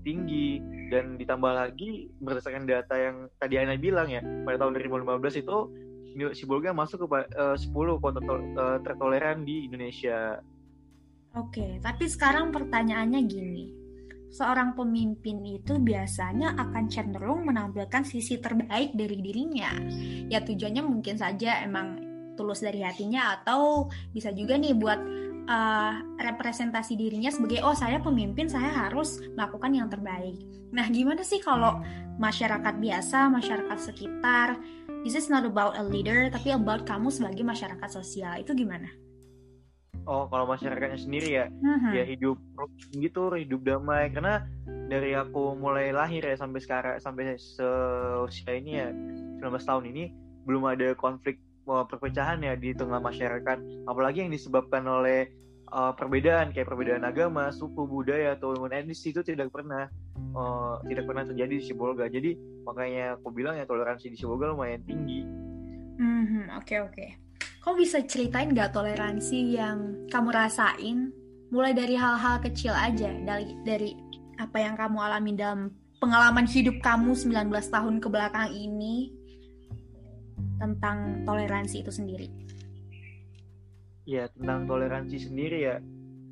tinggi 0.07 0.63
dan 0.87 1.19
ditambah 1.19 1.51
lagi 1.51 2.07
berdasarkan 2.23 2.63
data 2.63 2.95
yang 2.95 3.27
tadi 3.35 3.59
Ana 3.59 3.75
bilang 3.75 4.07
ya 4.07 4.23
pada 4.47 4.63
tahun 4.63 4.79
2015 4.79 5.43
itu 5.43 5.57
Sibolga 6.31 6.71
masuk 6.71 7.05
ke 7.05 7.07
uh, 7.35 7.55
10 7.55 8.03
kota 8.03 8.19
to 8.23 8.35
uh, 8.57 8.79
tertoleran 8.81 9.45
di 9.45 9.69
Indonesia. 9.69 10.41
Oke, 11.37 11.77
tapi 11.85 12.09
sekarang 12.09 12.49
pertanyaannya 12.49 13.21
gini. 13.29 13.65
Seorang 14.29 14.77
pemimpin 14.77 15.41
itu 15.41 15.81
biasanya 15.81 16.53
akan 16.53 16.85
cenderung 16.85 17.49
menampilkan 17.49 18.05
sisi 18.05 18.37
terbaik 18.37 18.93
dari 18.93 19.17
dirinya. 19.17 19.73
Ya 20.29 20.41
tujuannya 20.45 20.85
mungkin 20.85 21.17
saja 21.17 21.65
emang 21.65 22.09
tulus 22.37 22.63
dari 22.63 22.79
hatinya 22.85 23.35
atau 23.35 23.91
bisa 24.15 24.31
juga 24.31 24.55
nih 24.55 24.71
buat 24.77 24.99
uh, 25.49 25.93
representasi 26.21 26.95
dirinya 26.95 27.33
sebagai 27.33 27.65
oh 27.65 27.75
saya 27.75 27.97
pemimpin 27.99 28.47
saya 28.47 28.87
harus 28.87 29.19
melakukan 29.33 29.75
yang 29.75 29.89
terbaik. 29.89 30.39
Nah 30.71 30.85
gimana 30.87 31.25
sih 31.25 31.41
kalau 31.41 31.81
masyarakat 32.21 32.79
biasa 32.79 33.27
masyarakat 33.27 33.77
sekitar 33.81 34.55
this 35.03 35.17
is 35.17 35.27
not 35.27 35.43
about 35.43 35.75
a 35.75 35.83
leader 35.83 36.29
tapi 36.29 36.53
about 36.53 36.85
kamu 36.85 37.09
sebagai 37.09 37.43
masyarakat 37.43 37.89
sosial 37.89 38.39
itu 38.39 38.53
gimana? 38.53 38.87
Oh 40.09 40.25
kalau 40.25 40.49
masyarakatnya 40.49 40.97
sendiri 40.97 41.29
ya 41.37 41.45
uh-huh. 41.53 41.93
ya 41.93 42.03
hidup 42.03 42.41
gitu 42.97 43.29
hidup 43.37 43.61
damai 43.61 44.09
karena 44.09 44.41
dari 44.89 45.13
aku 45.13 45.53
mulai 45.53 45.93
lahir 45.93 46.25
ya 46.25 46.33
sampai 46.33 46.59
sekarang 46.65 46.97
sampai 46.97 47.37
seusia 47.37 48.51
ini 48.57 48.71
ya 48.81 48.89
19 49.45 49.45
tahun 49.61 49.85
ini 49.93 50.03
belum 50.49 50.65
ada 50.65 50.97
konflik 50.97 51.37
uh, 51.69 51.85
perpecahan 51.85 52.41
ya 52.41 52.57
di 52.57 52.73
tengah 52.73 52.97
masyarakat 52.97 53.85
apalagi 53.85 54.25
yang 54.25 54.33
disebabkan 54.33 54.81
oleh 54.89 55.29
uh, 55.69 55.93
perbedaan 55.93 56.49
kayak 56.49 56.65
perbedaan 56.65 57.05
agama 57.05 57.53
suku 57.53 57.85
budaya 57.85 58.33
atau 58.33 58.57
etnis 58.73 59.05
itu 59.05 59.21
tidak 59.21 59.53
pernah 59.53 59.85
uh, 60.33 60.81
tidak 60.89 61.05
pernah 61.05 61.23
terjadi 61.29 61.53
di 61.61 61.63
Sibolga 61.63 62.09
jadi 62.09 62.33
makanya 62.65 63.21
aku 63.21 63.29
bilang 63.29 63.61
ya 63.61 63.69
toleransi 63.69 64.09
di 64.09 64.17
Sibolga 64.17 64.49
lumayan 64.49 64.81
tinggi 64.89 65.21
oke 65.21 66.01
mm-hmm, 66.01 66.45
oke 66.57 66.65
okay, 66.65 66.79
okay. 66.81 67.09
Kamu 67.69 67.85
bisa 67.85 68.01
ceritain 68.01 68.49
gak 68.57 68.73
toleransi 68.73 69.53
yang 69.53 70.09
kamu 70.09 70.33
rasain? 70.33 71.13
Mulai 71.53 71.77
dari 71.77 71.93
hal-hal 71.93 72.41
kecil 72.41 72.73
aja, 72.73 73.13
dari, 73.21 73.53
dari 73.61 73.93
apa 74.41 74.57
yang 74.57 74.73
kamu 74.73 74.97
alami 74.97 75.37
dalam 75.37 75.69
pengalaman 76.01 76.49
hidup 76.49 76.81
kamu 76.81 77.13
19 77.13 77.29
tahun 77.53 78.01
ke 78.01 78.09
belakang 78.09 78.49
ini 78.57 79.13
tentang 80.57 81.21
toleransi 81.29 81.85
itu 81.85 81.93
sendiri. 81.93 82.33
Ya, 84.09 84.33
tentang 84.33 84.65
toleransi 84.65 85.29
sendiri 85.29 85.69
ya. 85.69 85.77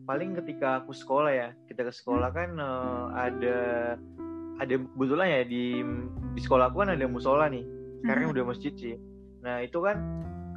Paling 0.10 0.42
ketika 0.42 0.82
aku 0.82 0.90
sekolah 0.90 1.30
ya, 1.38 1.54
kita 1.70 1.86
ke 1.86 1.94
sekolah 1.94 2.34
kan 2.34 2.50
uh, 2.58 3.14
ada 3.14 3.58
ada 4.58 4.74
kebetulan 4.74 5.30
ya 5.30 5.42
di 5.46 5.86
di 6.34 6.42
sekolah 6.42 6.74
aku 6.74 6.82
kan 6.82 6.98
ada 6.98 7.06
musola 7.06 7.46
nih. 7.46 7.62
Sekarang 8.02 8.26
hmm. 8.26 8.34
udah 8.34 8.44
masjid 8.50 8.74
sih. 8.74 8.98
Nah, 9.46 9.62
itu 9.62 9.78
kan 9.86 10.02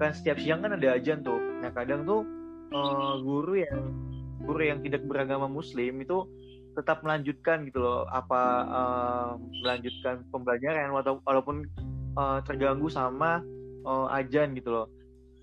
kan 0.00 0.16
setiap 0.16 0.40
siang 0.40 0.64
kan 0.64 0.72
ada 0.72 0.96
ajan 0.96 1.20
tuh. 1.20 1.36
Nah 1.60 1.70
kadang 1.76 2.08
tuh 2.08 2.24
uh, 2.72 3.20
guru 3.20 3.60
yang 3.60 3.92
guru 4.40 4.62
yang 4.64 4.80
tidak 4.80 5.04
beragama 5.04 5.44
muslim 5.46 6.00
itu 6.00 6.24
tetap 6.72 7.04
melanjutkan 7.04 7.68
gitu 7.68 7.82
loh 7.82 8.08
apa 8.08 8.42
uh, 8.64 9.30
melanjutkan 9.60 10.24
pembelajaran 10.32 10.88
walaupun 11.28 11.68
uh, 12.16 12.40
terganggu 12.46 12.88
sama 12.88 13.44
uh, 13.84 14.08
ajan 14.16 14.56
gitu 14.56 14.72
loh. 14.72 14.86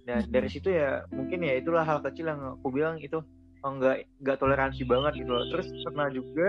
Dan 0.08 0.26
hmm. 0.26 0.32
dari 0.34 0.50
situ 0.50 0.74
ya 0.74 1.06
mungkin 1.14 1.46
ya 1.46 1.60
itulah 1.60 1.84
hal 1.86 2.02
kecil 2.02 2.32
yang 2.32 2.42
aku 2.58 2.74
bilang 2.74 2.98
itu 2.98 3.22
enggak 3.62 4.08
enggak 4.24 4.38
toleransi 4.40 4.82
banget 4.88 5.22
gitu 5.22 5.32
loh. 5.36 5.46
Terus 5.52 5.68
pernah 5.86 6.08
juga 6.10 6.48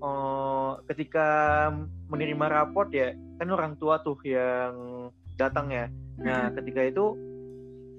uh, 0.00 0.72
ketika 0.88 1.28
menerima 2.08 2.46
raport 2.48 2.88
ya 2.94 3.12
kan 3.42 3.48
orang 3.50 3.74
tua 3.76 4.00
tuh 4.00 4.16
yang 4.24 4.72
datang 5.34 5.68
ya. 5.74 5.90
Nah 6.22 6.54
ketika 6.54 6.86
itu 6.86 7.31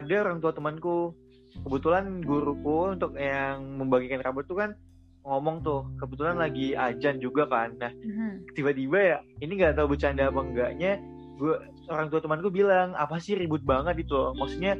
ada 0.03 0.15
orang 0.27 0.37
tua 0.43 0.51
temanku. 0.51 1.15
Kebetulan 1.53 2.25
guruku 2.25 2.97
untuk 2.97 3.13
yang 3.15 3.77
membagikan 3.77 4.19
kabar 4.25 4.43
tuh 4.43 4.57
kan 4.57 4.71
ngomong 5.23 5.63
tuh 5.63 5.87
kebetulan 6.01 6.35
lagi 6.35 6.75
ajan 6.75 7.21
juga 7.23 7.47
kan. 7.47 7.77
Nah 7.79 7.93
mm-hmm. 7.93 8.57
tiba-tiba 8.57 8.97
ya 8.99 9.17
ini 9.39 9.55
nggak 9.55 9.79
tahu 9.79 9.95
bercanda 9.95 10.27
apa 10.27 10.41
enggaknya 10.43 10.99
gue 11.37 11.55
orang 11.87 12.07
tua 12.09 12.19
temanku 12.21 12.49
bilang 12.49 12.97
apa 12.97 13.21
sih 13.21 13.37
ribut 13.37 13.61
banget 13.63 14.03
itu? 14.03 14.33
Maksudnya 14.35 14.75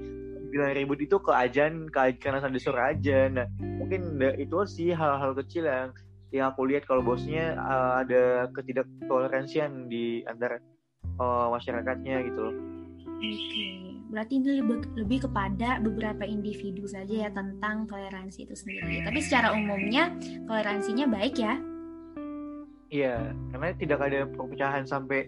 bilang 0.53 0.73
ribut 0.77 1.01
itu 1.01 1.17
ke 1.17 1.31
ajan 1.33 1.89
ke 1.89 2.21
karena 2.21 2.37
sampai 2.37 2.61
sore 2.61 2.77
aja 2.77 3.25
nah 3.25 3.49
mungkin 3.57 4.21
itu 4.37 4.53
sih 4.69 4.93
hal-hal 4.93 5.33
kecil 5.33 5.65
yang 5.65 5.89
yang 6.29 6.53
aku 6.53 6.69
lihat 6.69 6.85
kalau 6.85 7.01
bosnya 7.01 7.57
uh, 7.57 8.05
ada 8.05 8.49
ketidaktoleransian 8.53 9.89
di 9.89 10.21
antara 10.25 10.61
uh, 11.21 11.53
masyarakatnya 11.53 12.25
gitu 12.25 12.39
loh. 12.41 12.55
Oke 13.21 13.92
berarti 14.13 14.37
ini 14.37 14.61
lebih, 14.61 14.77
lebih 14.93 15.19
kepada 15.25 15.81
beberapa 15.81 16.21
individu 16.21 16.85
saja 16.85 17.25
ya 17.25 17.29
tentang 17.33 17.89
toleransi 17.89 18.45
itu 18.45 18.53
sendiri. 18.53 19.01
Tapi 19.01 19.19
secara 19.25 19.57
umumnya 19.57 20.13
toleransinya 20.45 21.09
baik 21.09 21.41
ya. 21.41 21.57
Iya, 22.93 23.33
karena 23.49 23.73
tidak 23.73 23.99
ada 24.05 24.29
perpecahan 24.29 24.85
sampai 24.85 25.25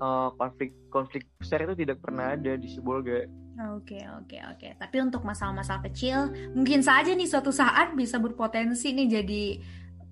uh, 0.00 0.32
konflik 0.40 0.72
konflik 0.88 1.28
besar 1.36 1.60
itu 1.68 1.76
tidak 1.84 2.00
pernah 2.00 2.32
ada 2.32 2.56
di 2.56 2.72
Sibolga. 2.72 3.28
Oke 3.76 4.00
oke 4.00 4.40
oke. 4.48 4.68
Tapi 4.80 4.96
untuk 5.04 5.20
masalah-masalah 5.28 5.84
kecil, 5.92 6.32
mungkin 6.56 6.80
saja 6.80 7.12
nih 7.12 7.28
suatu 7.28 7.52
saat 7.52 7.92
bisa 7.92 8.16
berpotensi 8.16 8.96
nih 8.96 9.08
jadi 9.20 9.44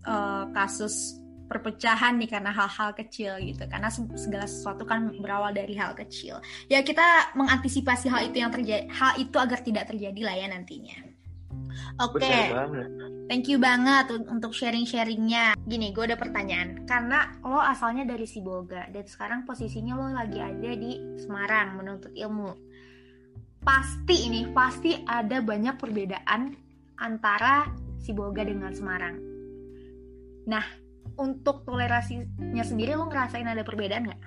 uh, 0.04 0.44
kasus 0.52 1.16
perpecahan 1.50 2.14
nih 2.14 2.30
karena 2.30 2.54
hal-hal 2.54 2.94
kecil 2.94 3.34
gitu. 3.42 3.66
Karena 3.66 3.90
segala 3.90 4.46
sesuatu 4.46 4.86
kan 4.86 5.10
berawal 5.18 5.50
dari 5.50 5.74
hal 5.74 5.98
kecil. 5.98 6.38
Ya 6.70 6.86
kita 6.86 7.34
mengantisipasi 7.34 8.06
hal 8.06 8.30
itu 8.30 8.38
yang 8.38 8.54
terjadi 8.54 8.86
hal 8.86 9.18
itu 9.18 9.34
agar 9.34 9.58
tidak 9.66 9.90
terjadi 9.90 10.20
lah 10.22 10.34
ya 10.38 10.46
nantinya. 10.46 11.10
Oke. 12.00 12.22
Okay. 12.22 12.54
thank 13.26 13.46
you 13.50 13.58
banget 13.58 14.10
untuk 14.30 14.54
sharing-sharingnya. 14.54 15.58
Gini 15.66 15.90
gue 15.90 16.06
ada 16.06 16.16
pertanyaan. 16.16 16.86
Karena 16.86 17.34
lo 17.42 17.58
asalnya 17.58 18.06
dari 18.06 18.24
Sibolga 18.30 18.86
dan 18.94 19.04
sekarang 19.04 19.42
posisinya 19.42 19.98
lo 19.98 20.06
lagi 20.14 20.38
ada 20.38 20.70
di 20.78 21.18
Semarang 21.18 21.76
menuntut 21.82 22.14
ilmu. 22.14 22.54
Pasti 23.60 24.30
ini 24.30 24.48
pasti 24.54 24.96
ada 25.04 25.42
banyak 25.44 25.76
perbedaan 25.76 26.56
antara 26.96 27.68
Sibolga 28.00 28.46
dengan 28.46 28.72
Semarang. 28.72 29.16
Nah 30.48 30.79
untuk 31.20 31.68
toleransinya 31.68 32.64
sendiri 32.64 32.96
lo 32.96 33.04
ngerasain 33.12 33.44
ada 33.44 33.60
perbedaan 33.60 34.08
nggak? 34.08 34.20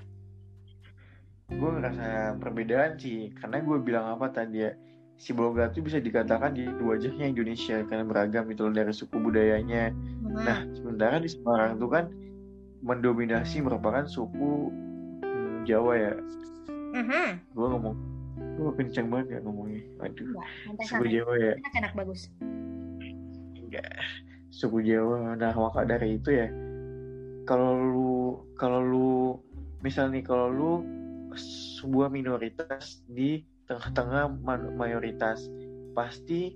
Gue 1.58 1.70
ngerasa 1.74 2.38
perbedaan 2.38 3.02
sih, 3.02 3.34
karena 3.42 3.66
gue 3.66 3.78
bilang 3.82 4.06
apa 4.14 4.30
tadi 4.30 4.62
ya, 4.62 4.72
si 5.18 5.34
Bolga 5.34 5.70
itu 5.74 5.82
bisa 5.82 5.98
dikatakan 5.98 6.54
di 6.54 6.70
wajahnya 6.70 7.30
Indonesia 7.30 7.82
karena 7.90 8.06
beragam 8.06 8.46
itu 8.50 8.70
dari 8.70 8.94
suku 8.94 9.18
budayanya. 9.18 9.90
Hmm. 9.90 10.38
Nah, 10.38 10.60
sementara 10.78 11.18
di 11.18 11.30
Semarang 11.30 11.82
itu 11.82 11.88
kan 11.90 12.06
mendominasi 12.84 13.64
merupakan 13.64 14.06
suku 14.06 14.70
hmm, 15.24 15.64
Jawa 15.66 15.94
ya. 15.96 16.14
Mm-hmm. 16.94 17.28
Gue 17.58 17.68
ngomong, 17.74 17.96
gue 18.38 18.72
kencang 18.78 19.08
banget 19.10 19.28
ya 19.34 19.40
ngomongnya. 19.42 19.82
Aduh, 20.06 20.30
suku 20.86 21.06
Jawa 21.10 21.34
ya. 21.42 21.54
Enak, 21.58 21.74
enak 21.80 21.94
bagus. 21.98 22.22
Enggak, 23.58 23.98
suku 24.54 24.78
Jawa. 24.86 25.34
Nah, 25.40 25.54
maka 25.56 25.88
dari 25.88 26.22
itu 26.22 26.30
ya, 26.30 26.52
kalau 27.44 27.76
lu 27.76 28.14
kalau 28.56 28.80
lu 28.80 29.12
misal 29.84 30.08
nih 30.12 30.24
kalau 30.24 30.48
lu 30.48 30.72
sebuah 31.84 32.08
minoritas 32.08 33.04
di 33.10 33.44
tengah-tengah 33.68 34.32
mayoritas 34.76 35.48
pasti 35.98 36.56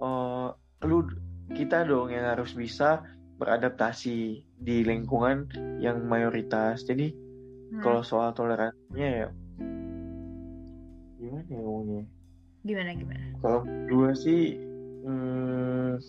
uh, 0.00 0.50
lu 0.84 1.06
kita 1.54 1.84
dong 1.84 2.10
yang 2.10 2.24
harus 2.24 2.56
bisa 2.56 3.04
beradaptasi 3.36 4.46
di 4.54 4.76
lingkungan 4.86 5.50
yang 5.82 6.06
mayoritas. 6.06 6.86
Jadi 6.86 7.12
hmm. 7.12 7.82
kalau 7.82 8.00
soal 8.00 8.32
toleransinya 8.32 9.08
ya 9.08 9.28
gimana 11.18 11.44
ya 11.48 11.58
ngomongnya? 11.60 12.04
Gimana 12.64 12.90
gimana? 12.96 13.24
Kalau 13.40 13.60
dua 13.88 14.10
sih 14.16 14.56
hmm, 15.04 16.00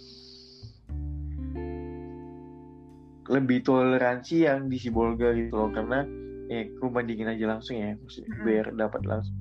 lebih 3.25 3.65
toleransi 3.65 4.45
yang 4.45 4.67
di 4.69 4.77
Sibolga 4.77 5.33
gitu 5.33 5.53
loh. 5.55 5.69
Karena 5.73 6.05
ya 6.51 6.65
aku 6.65 6.87
bandingin 6.89 7.31
aja 7.31 7.45
langsung 7.49 7.79
ya. 7.79 7.97
Maksudnya 7.97 8.31
biar 8.45 8.65
dapat 8.75 9.01
langsung. 9.05 9.35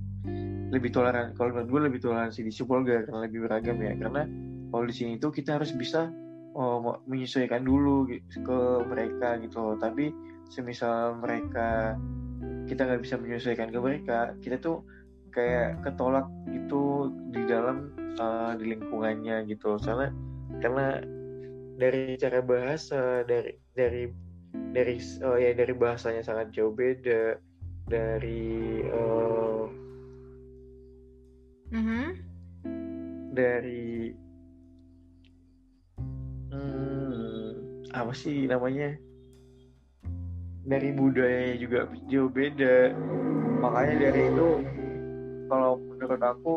Lebih 0.73 0.91
toleran 0.91 1.37
kalau 1.37 1.55
menurut 1.55 1.69
gue 1.71 1.81
lebih 1.93 2.01
toleransi 2.03 2.41
di 2.43 2.53
Sibolga 2.53 3.05
karena 3.09 3.21
lebih 3.29 3.47
beragam 3.47 3.77
ya. 3.81 3.95
Karena 3.97 4.23
kalau 4.73 4.85
di 4.89 4.95
sini 4.95 5.21
tuh 5.21 5.31
kita 5.31 5.61
harus 5.61 5.71
bisa 5.77 6.11
oh, 6.57 6.99
menyesuaikan 7.07 7.63
dulu 7.63 8.09
ke 8.33 8.59
mereka 8.89 9.39
gitu 9.39 9.57
loh. 9.61 9.77
Tapi 9.77 10.11
semisal 10.53 11.19
mereka 11.19 11.97
kita 12.69 12.85
nggak 12.85 13.03
bisa 13.05 13.17
menyesuaikan 13.21 13.69
ke 13.73 13.79
mereka 13.81 14.33
kita 14.41 14.57
tuh 14.61 14.85
kayak 15.35 15.83
ketolak 15.83 16.29
gitu 16.49 17.11
di 17.35 17.43
dalam 17.45 17.91
uh, 18.21 18.55
di 18.57 18.77
lingkungannya 18.77 19.45
gitu 19.51 19.77
soalnya 19.83 20.15
karena 20.63 21.03
dari 21.75 22.15
cara 22.19 22.39
bahasa 22.39 23.27
dari 23.27 23.59
dari 23.75 24.07
dari 24.75 24.97
oh 25.27 25.39
ya 25.39 25.51
dari 25.55 25.75
bahasanya 25.75 26.23
sangat 26.23 26.55
jauh 26.55 26.71
beda 26.71 27.39
dari 27.91 28.81
uh, 28.89 29.67
mm-hmm. 31.75 32.07
dari 33.35 34.15
hmm, 36.55 37.49
apa 37.93 38.13
sih 38.15 38.47
namanya? 38.47 38.95
Dari 40.65 40.97
budaya 40.97 41.53
juga 41.61 41.91
jauh 42.09 42.33
beda. 42.33 42.95
Makanya 43.61 43.95
dari 44.09 44.23
itu 44.33 44.51
kalau 45.51 45.77
menurut 45.77 46.23
aku 46.25 46.55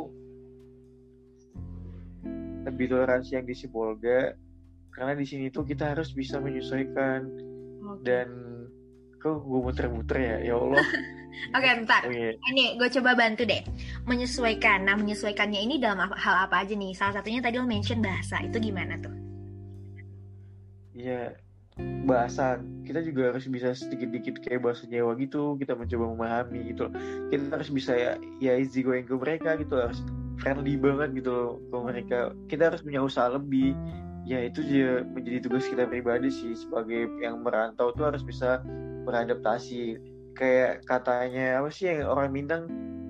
lebih 2.67 2.91
toleransi 2.91 3.39
yang 3.39 3.47
di 3.47 3.55
Sibolga 3.55 4.35
karena 4.93 5.13
di 5.13 5.25
sini 5.25 5.49
tuh 5.53 5.63
kita 5.65 5.93
harus 5.93 6.11
bisa 6.13 6.41
menyesuaikan 6.41 7.27
okay. 7.83 8.03
dan 8.05 8.27
kok 9.17 9.41
gue 9.41 9.59
muter-muter 9.59 10.17
ya 10.17 10.37
ya 10.53 10.55
Allah 10.57 10.81
Oke, 11.53 11.63
okay, 11.63 11.73
bentar. 11.77 12.01
Okay. 12.01 12.33
Ini 12.49 12.81
gue 12.81 12.89
coba 12.97 13.13
bantu 13.13 13.45
deh. 13.45 13.61
Menyesuaikan. 14.09 14.89
Nah, 14.89 14.97
menyesuaikannya 14.97 15.59
ini 15.69 15.75
dalam 15.77 16.09
hal 16.09 16.35
apa 16.49 16.65
aja 16.65 16.73
nih? 16.73 16.97
Salah 16.97 17.21
satunya 17.21 17.39
tadi 17.45 17.61
lo 17.61 17.67
mention 17.69 18.01
bahasa. 18.01 18.41
Itu 18.41 18.57
gimana 18.57 18.97
tuh? 18.97 19.13
Iya, 20.97 21.37
bahasa. 22.09 22.57
Kita 22.81 23.05
juga 23.05 23.35
harus 23.35 23.45
bisa 23.45 23.69
sedikit-dikit 23.77 24.41
kayak 24.41 24.65
bahasa 24.65 24.89
Jawa 24.89 25.13
gitu. 25.21 25.55
Kita 25.61 25.77
mencoba 25.77 26.05
memahami 26.17 26.73
gitu. 26.73 26.89
Kita 27.29 27.53
harus 27.53 27.69
bisa 27.69 27.93
ya, 27.93 28.11
ya 28.41 28.57
easy 28.57 28.81
going 28.81 29.05
ke 29.05 29.13
mereka 29.13 29.61
gitu. 29.61 29.77
Harus 29.77 30.01
friendly 30.41 30.73
banget 30.73 31.21
gitu 31.21 31.61
ke 31.69 31.77
mereka. 31.77 32.19
Kita 32.49 32.73
harus 32.73 32.81
punya 32.81 33.05
usaha 33.05 33.29
lebih 33.29 33.77
ya 34.27 34.43
itu 34.43 34.59
juga 34.59 35.07
menjadi 35.15 35.39
tugas 35.47 35.65
kita 35.71 35.87
pribadi 35.87 36.27
sih 36.27 36.51
sebagai 36.51 37.07
yang 37.23 37.39
merantau 37.39 37.95
tuh 37.95 38.11
harus 38.11 38.21
bisa 38.27 38.59
beradaptasi. 39.07 39.95
Kayak 40.35 40.83
katanya 40.85 41.63
apa 41.63 41.71
sih 41.71 41.87
yang 41.87 42.11
orang 42.11 42.29
Minang? 42.35 42.63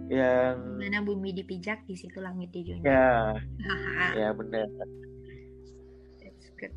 Yang 0.07 0.55
mana 0.79 1.03
bumi 1.03 1.35
dipijak 1.35 1.83
di 1.83 1.97
situ 1.97 2.21
langit 2.21 2.53
dijunjung 2.53 2.87
ya. 2.87 3.35
Ya 4.15 4.29
benar 4.31 4.69
That's 6.21 6.47
good. 6.55 6.71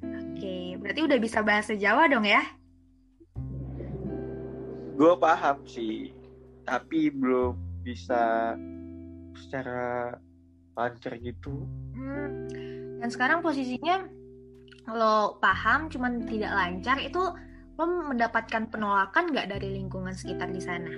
Oke 0.00 0.40
okay, 0.40 0.64
berarti 0.80 1.00
udah 1.04 1.18
bisa 1.20 1.44
bahasa 1.44 1.76
Jawa 1.76 2.08
dong 2.08 2.24
ya? 2.24 2.40
Gue 4.96 5.12
paham 5.20 5.60
sih 5.68 6.16
tapi 6.64 7.12
belum 7.12 7.58
bisa 7.84 8.54
secara 9.36 10.16
lancar 10.78 11.18
gitu. 11.20 11.66
Hmm 11.92 12.79
dan 13.00 13.08
sekarang 13.08 13.40
posisinya 13.40 14.04
lo 14.92 15.40
paham 15.40 15.88
cuman 15.88 16.28
tidak 16.28 16.52
lancar 16.52 17.00
itu 17.00 17.22
lo 17.80 17.84
mendapatkan 18.12 18.68
penolakan 18.68 19.32
nggak 19.32 19.56
dari 19.56 19.80
lingkungan 19.80 20.12
sekitar 20.12 20.52
di 20.52 20.60
sana? 20.60 20.92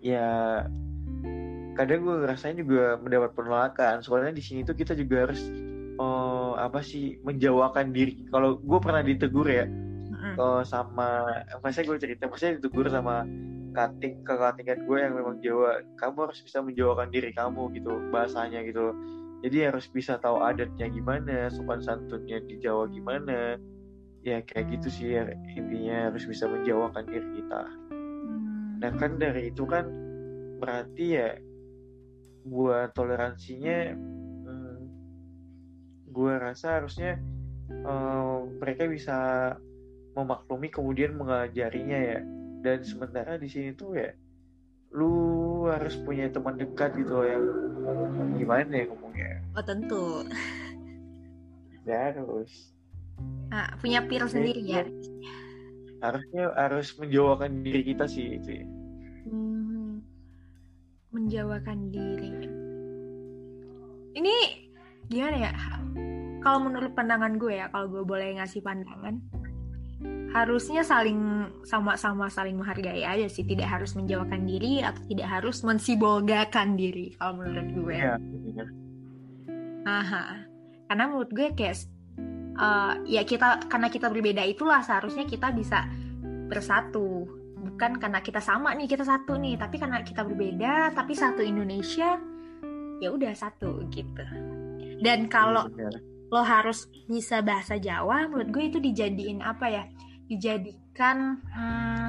Ya 0.00 0.64
kadang 1.76 2.04
gue 2.04 2.16
ngerasain 2.24 2.56
juga 2.56 2.96
mendapat 3.00 3.32
penolakan 3.36 4.00
soalnya 4.04 4.36
di 4.36 4.42
sini 4.44 4.64
tuh 4.64 4.76
kita 4.76 4.92
juga 4.96 5.28
harus 5.28 5.40
oh, 5.96 6.52
apa 6.56 6.84
sih 6.84 7.16
menjawabkan 7.24 7.92
diri 7.94 8.28
kalau 8.28 8.60
gue 8.60 8.78
pernah 8.84 9.00
ditegur 9.00 9.48
ya 9.48 9.64
mm-hmm. 9.64 10.34
oh, 10.36 10.60
sama 10.60 11.24
maksudnya 11.64 11.94
gue 11.94 11.98
cerita 12.04 12.28
maksudnya 12.28 12.60
ditegur 12.60 12.84
sama 12.92 13.24
kating 13.72 14.20
kakak 14.26 14.60
tingkat 14.60 14.78
gue 14.82 14.98
yang 14.98 15.14
memang 15.14 15.38
Jawa 15.40 15.80
kamu 15.96 16.28
harus 16.28 16.40
bisa 16.42 16.58
menjawabkan 16.60 17.08
diri 17.08 17.30
kamu 17.32 17.70
gitu 17.78 17.92
bahasanya 18.10 18.60
gitu 18.66 18.92
jadi 19.40 19.72
harus 19.72 19.88
bisa 19.88 20.20
tahu 20.20 20.44
adatnya 20.44 20.92
gimana 20.92 21.48
sopan 21.48 21.80
santunnya 21.80 22.44
di 22.44 22.60
Jawa 22.60 22.88
gimana. 22.92 23.56
Ya 24.20 24.44
kayak 24.44 24.76
gitu 24.76 24.88
sih 24.92 25.16
ya, 25.16 25.24
intinya 25.56 26.12
harus 26.12 26.28
bisa 26.28 26.44
menjawabkan 26.44 27.08
diri 27.08 27.40
kita. 27.40 27.62
Hmm. 27.88 28.76
nah 28.80 28.92
kan 28.96 29.16
dari 29.16 29.48
itu 29.48 29.64
kan 29.64 29.88
berarti 30.60 31.04
ya 31.16 31.30
buat 32.44 32.92
toleransinya 32.92 33.96
hmm, 33.96 34.80
gue 36.12 36.34
rasa 36.36 36.80
harusnya 36.80 37.16
uh, 37.84 38.44
mereka 38.60 38.88
bisa 38.88 39.16
memaklumi 40.12 40.68
kemudian 40.68 41.16
mengajarinya 41.16 41.96
ya. 41.96 42.20
Dan 42.60 42.84
sementara 42.84 43.40
di 43.40 43.48
sini 43.48 43.72
tuh 43.72 43.96
ya 43.96 44.12
lu 44.92 45.39
harus 45.68 45.94
punya 46.00 46.30
teman 46.32 46.56
dekat 46.56 46.96
gitu 46.96 47.20
loh 47.20 47.26
yang 47.26 47.44
gimana 48.38 48.72
ya 48.72 48.84
ngomongnya? 48.88 49.32
Oh 49.58 49.64
tentu. 49.64 50.04
Ya 51.84 52.12
harus 52.12 52.72
ah, 53.50 53.68
punya 53.80 54.04
pil 54.06 54.24
sendiri 54.24 54.62
ya? 54.62 54.84
Harusnya 56.00 56.54
harus 56.56 56.96
menjawabkan 56.96 57.60
diri 57.60 57.82
kita 57.84 58.08
sih 58.08 58.40
itu 58.40 58.50
ya. 58.62 58.66
hmm. 59.28 60.00
diri. 61.92 62.30
Ini 64.16 64.36
gimana 65.10 65.36
ya? 65.50 65.52
Kalau 66.40 66.58
menurut 66.64 66.96
pandangan 66.96 67.36
gue 67.36 67.60
ya 67.60 67.68
kalau 67.68 67.92
gue 67.92 68.04
boleh 68.06 68.40
ngasih 68.40 68.64
pandangan 68.64 69.20
harusnya 70.30 70.86
saling 70.86 71.50
sama-sama 71.66 72.30
saling 72.30 72.56
menghargai 72.56 73.02
aja 73.02 73.26
sih. 73.26 73.42
Tidak 73.42 73.66
harus 73.66 73.92
menjauhkan 73.98 74.46
diri 74.46 74.80
atau 74.80 75.02
tidak 75.10 75.28
harus 75.28 75.60
mensibolgakan 75.66 76.78
diri 76.78 77.14
kalau 77.18 77.42
menurut 77.42 77.68
gue. 77.74 77.96
Ya, 77.98 78.16
Aha. 79.88 80.46
karena 80.90 81.04
menurut 81.08 81.30
gue 81.32 81.48
kayak 81.56 81.86
uh, 82.58 83.00
ya 83.08 83.22
kita 83.24 83.66
karena 83.70 83.88
kita 83.88 84.12
berbeda 84.12 84.42
itulah 84.44 84.84
seharusnya 84.84 85.26
kita 85.26 85.50
bisa 85.50 85.88
bersatu. 86.46 87.26
Bukan 87.60 88.00
karena 88.00 88.24
kita 88.24 88.40
sama 88.40 88.72
nih 88.72 88.88
kita 88.88 89.04
satu 89.04 89.36
nih 89.36 89.60
tapi 89.60 89.76
karena 89.76 90.00
kita 90.00 90.24
berbeda 90.24 90.96
tapi 90.96 91.12
satu 91.12 91.44
Indonesia 91.44 92.16
ya 93.00 93.08
udah 93.08 93.32
satu 93.32 93.84
gitu. 93.92 94.24
Dan 95.00 95.32
kalau 95.32 95.68
ya, 95.76 95.88
lo 96.30 96.46
harus 96.46 96.86
bisa 97.10 97.42
bahasa 97.42 97.74
Jawa 97.76 98.30
menurut 98.30 98.48
gue 98.54 98.64
itu 98.70 98.78
dijadiin 98.78 99.42
apa 99.42 99.66
ya? 99.66 99.84
Dijadikan 100.30 101.42
hmm, 101.42 102.08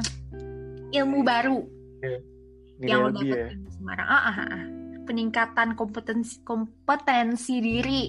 ilmu 0.94 1.20
baru. 1.26 1.66
Ya, 2.78 2.94
yang 2.94 3.10
lo 3.10 3.22
ya. 3.26 3.50
di 3.50 3.70
Semarang. 3.74 4.08
Ah, 4.08 4.24
ah, 4.30 4.38
ah. 4.46 4.64
peningkatan 5.10 5.74
kompetensi 5.74 6.38
kompetensi 6.46 7.56
diri. 7.58 8.04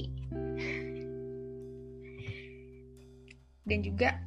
Dan 3.65 3.79
juga 3.81 4.21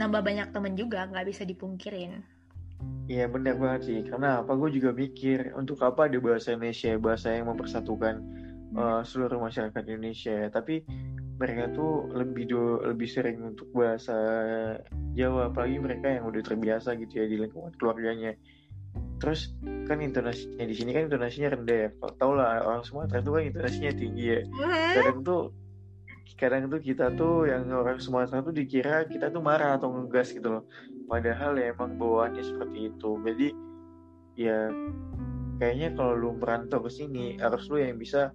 nambah 0.00 0.24
banyak 0.24 0.48
temen 0.56 0.72
juga 0.72 1.04
nggak 1.04 1.26
bisa 1.28 1.44
dipungkirin. 1.44 2.24
Iya 3.12 3.28
benar 3.28 3.60
banget 3.60 3.80
sih. 3.92 4.00
Karena 4.08 4.40
apa? 4.40 4.56
Gue 4.56 4.72
juga 4.72 4.96
mikir 4.96 5.52
untuk 5.52 5.84
apa 5.84 6.08
ada 6.08 6.16
bahasa 6.16 6.56
Indonesia 6.56 6.96
bahasa 6.96 7.28
yang 7.36 7.52
mempersatukan 7.52 8.24
uh, 8.76 9.02
seluruh 9.02 9.38
masyarakat 9.40 9.82
Indonesia 9.90 10.46
tapi 10.52 10.84
mereka 11.40 11.72
tuh 11.72 12.12
lebih 12.12 12.44
do, 12.52 12.84
lebih 12.84 13.08
sering 13.08 13.40
untuk 13.40 13.72
bahasa 13.72 14.12
Jawa 15.16 15.48
apalagi 15.48 15.80
mereka 15.80 16.12
yang 16.12 16.28
udah 16.28 16.44
terbiasa 16.44 16.92
gitu 17.00 17.24
ya 17.24 17.26
di 17.26 17.40
lingkungan 17.40 17.72
keluarganya. 17.80 18.36
Terus 19.16 19.56
kan 19.88 20.04
intonasinya 20.04 20.68
di 20.68 20.76
sini 20.76 20.92
kan 20.92 21.08
intonasinya 21.08 21.56
rendah 21.56 21.78
ya. 21.80 21.88
Tau 22.20 22.36
lah 22.36 22.60
orang 22.60 22.84
Sumatera 22.84 23.24
tuh 23.24 23.40
kan 23.40 23.42
intonasinya 23.48 23.92
tinggi 23.96 24.24
ya. 24.36 24.40
Kadang 25.00 25.24
tuh 25.24 25.42
kadang 26.36 26.72
tuh 26.72 26.80
kita 26.80 27.12
tuh 27.16 27.48
yang 27.48 27.68
orang 27.72 28.00
Sumatera 28.00 28.44
tuh 28.44 28.52
dikira 28.52 29.08
kita 29.08 29.32
tuh 29.32 29.40
marah 29.40 29.80
atau 29.80 29.88
ngegas 29.96 30.36
gitu 30.36 30.60
loh. 30.60 30.64
Padahal 31.08 31.56
ya 31.56 31.72
emang 31.72 31.96
bawaannya 31.96 32.44
seperti 32.44 32.92
itu. 32.92 33.10
Jadi 33.24 33.48
ya 34.36 34.68
kayaknya 35.56 35.96
kalau 35.96 36.12
lu 36.16 36.30
merantau 36.36 36.84
ke 36.84 36.92
sini 36.92 37.40
harus 37.40 37.64
lu 37.72 37.80
yang 37.80 37.96
bisa 37.96 38.32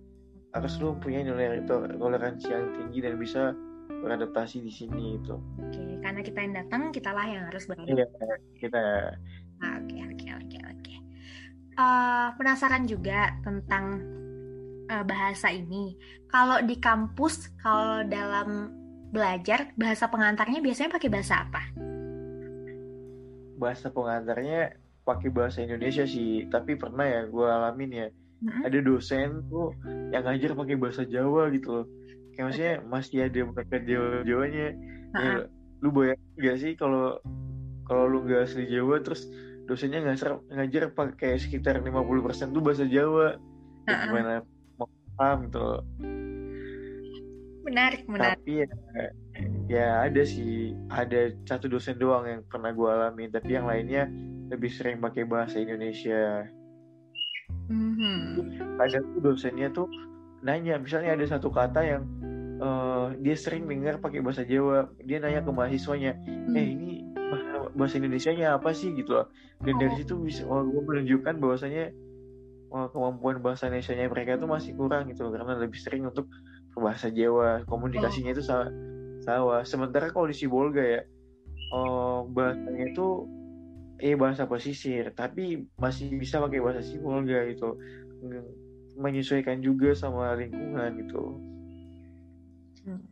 harus 0.56 0.80
lu 0.80 0.96
punya 1.04 1.20
nilai 1.20 1.68
toleransi 1.68 2.48
yang 2.48 2.66
tinggi 2.80 3.00
dan 3.04 3.20
bisa 3.20 3.52
beradaptasi 3.92 4.64
di 4.64 4.72
sini 4.72 5.20
itu. 5.20 5.36
Oke, 5.60 6.00
karena 6.00 6.22
kita 6.24 6.40
yang 6.40 6.54
datang, 6.56 6.82
kita 6.96 7.12
lah 7.12 7.28
yang 7.28 7.44
harus 7.52 7.68
beradaptasi. 7.68 8.00
Iya, 8.00 8.08
kita. 8.64 8.84
Oke, 9.60 9.98
oke, 10.00 10.28
oke, 10.32 10.58
oke. 10.64 10.96
Eh, 11.76 12.28
penasaran 12.40 12.88
juga 12.88 13.36
tentang 13.44 14.00
uh, 14.88 15.04
bahasa 15.04 15.52
ini. 15.52 16.00
Kalau 16.32 16.64
di 16.64 16.80
kampus, 16.80 17.52
kalau 17.60 18.08
dalam 18.08 18.72
belajar, 19.12 19.76
bahasa 19.76 20.08
pengantarnya 20.08 20.64
biasanya 20.64 20.96
pakai 20.96 21.10
bahasa 21.12 21.44
apa? 21.44 21.62
Bahasa 23.60 23.92
pengantarnya 23.92 24.80
pakai 25.04 25.30
bahasa 25.36 25.68
Indonesia 25.68 26.08
sih, 26.08 26.48
tapi 26.48 26.80
pernah 26.80 27.04
ya 27.04 27.28
gue 27.28 27.48
alamin 27.48 27.92
ya 27.92 28.08
hmm 28.46 28.62
ada 28.66 28.80
dosen 28.82 29.42
tuh 29.50 29.74
yang 30.14 30.22
ngajar 30.26 30.54
pakai 30.54 30.78
bahasa 30.78 31.02
Jawa 31.02 31.50
gitu 31.50 31.82
loh. 31.82 31.86
Kayak 32.38 32.46
maksudnya 32.46 32.74
masih 32.86 33.18
ada 33.26 33.40
mereka 33.42 33.76
Jawa 33.82 34.22
Jawanya 34.22 34.68
uh-huh. 35.16 35.24
ya, 35.24 35.36
lu 35.82 35.90
bayang 35.90 36.22
gak 36.38 36.58
sih 36.62 36.74
kalau 36.78 37.18
kalau 37.90 38.06
lu 38.06 38.22
gak 38.28 38.46
asli 38.46 38.70
Jawa 38.70 39.02
terus 39.02 39.26
dosennya 39.66 40.06
ngajar 40.06 40.38
ngajar 40.54 40.94
pakai 40.94 41.42
sekitar 41.42 41.82
50% 41.82 42.54
tuh 42.54 42.62
bahasa 42.62 42.86
Jawa. 42.86 43.42
Ya, 43.86 44.10
gimana? 44.10 44.34
Mau 44.78 44.90
paham 45.18 45.38
gitu 45.50 45.58
loh. 45.58 45.82
Menarik 47.66 48.06
menarik. 48.06 48.38
Tapi 48.46 48.54
ya, 48.62 48.68
ya 49.66 49.88
ada 50.06 50.22
sih. 50.22 50.78
Ada 50.94 51.34
satu 51.50 51.66
dosen 51.66 51.98
doang 51.98 52.30
yang 52.30 52.42
pernah 52.46 52.70
gue 52.70 52.90
alami 52.90 53.26
tapi 53.34 53.58
yang 53.58 53.66
lainnya 53.66 54.06
lebih 54.54 54.70
sering 54.70 55.02
pakai 55.02 55.26
bahasa 55.26 55.58
Indonesia 55.58 56.46
Mm-hmm. 57.70 58.78
Kadang 58.78 59.04
tuh 59.16 59.22
dosennya 59.22 59.68
tuh 59.74 59.88
nanya, 60.46 60.78
misalnya 60.78 61.18
ada 61.18 61.26
satu 61.26 61.50
kata 61.50 61.82
yang 61.82 62.04
uh, 62.62 63.10
dia 63.18 63.34
sering 63.34 63.66
dengar 63.66 63.98
pakai 63.98 64.22
bahasa 64.22 64.46
Jawa, 64.46 64.94
dia 65.02 65.18
nanya 65.18 65.42
ke 65.42 65.52
mahasiswanya, 65.52 66.14
mm. 66.22 66.54
eh 66.54 66.68
ini 66.78 66.92
bahasa 67.76 67.98
Indonesia-nya 67.98 68.56
apa 68.56 68.72
sih 68.72 68.94
gitu 68.94 69.18
loh. 69.18 69.28
Dan 69.66 69.82
dari 69.82 69.92
oh. 69.92 69.98
situ 69.98 70.14
bisa 70.22 70.42
oh, 70.46 70.64
gue 70.64 70.82
menunjukkan 70.86 71.42
bahwasanya 71.42 71.92
oh, 72.72 72.88
kemampuan 72.94 73.42
bahasa 73.42 73.68
Indonesia-nya 73.68 74.08
mereka 74.08 74.38
tuh 74.38 74.48
masih 74.48 74.78
kurang 74.78 75.10
gitu 75.10 75.26
loh, 75.26 75.32
karena 75.34 75.58
lebih 75.58 75.80
sering 75.82 76.06
untuk 76.06 76.30
bahasa 76.78 77.10
Jawa, 77.10 77.66
komunikasinya 77.66 78.36
itu 78.36 78.44
salah. 78.46 78.70
Sawa. 79.26 79.66
Sementara 79.66 80.14
kalau 80.14 80.30
di 80.30 80.38
Sibolga 80.38 80.84
ya, 80.86 81.02
oh, 81.74 82.30
bahasanya 82.30 82.94
itu 82.94 83.26
eh 84.00 84.16
bahasa 84.20 84.44
pesisir 84.44 85.12
tapi 85.16 85.68
masih 85.80 86.12
bisa 86.20 86.44
pakai 86.44 86.60
bahasa 86.60 86.84
Sibolga 86.84 87.48
gitu 87.48 87.80
menyesuaikan 89.00 89.60
juga 89.60 89.96
sama 89.96 90.36
lingkungan 90.36 91.00
gitu 91.00 91.24
hmm. 92.88 93.04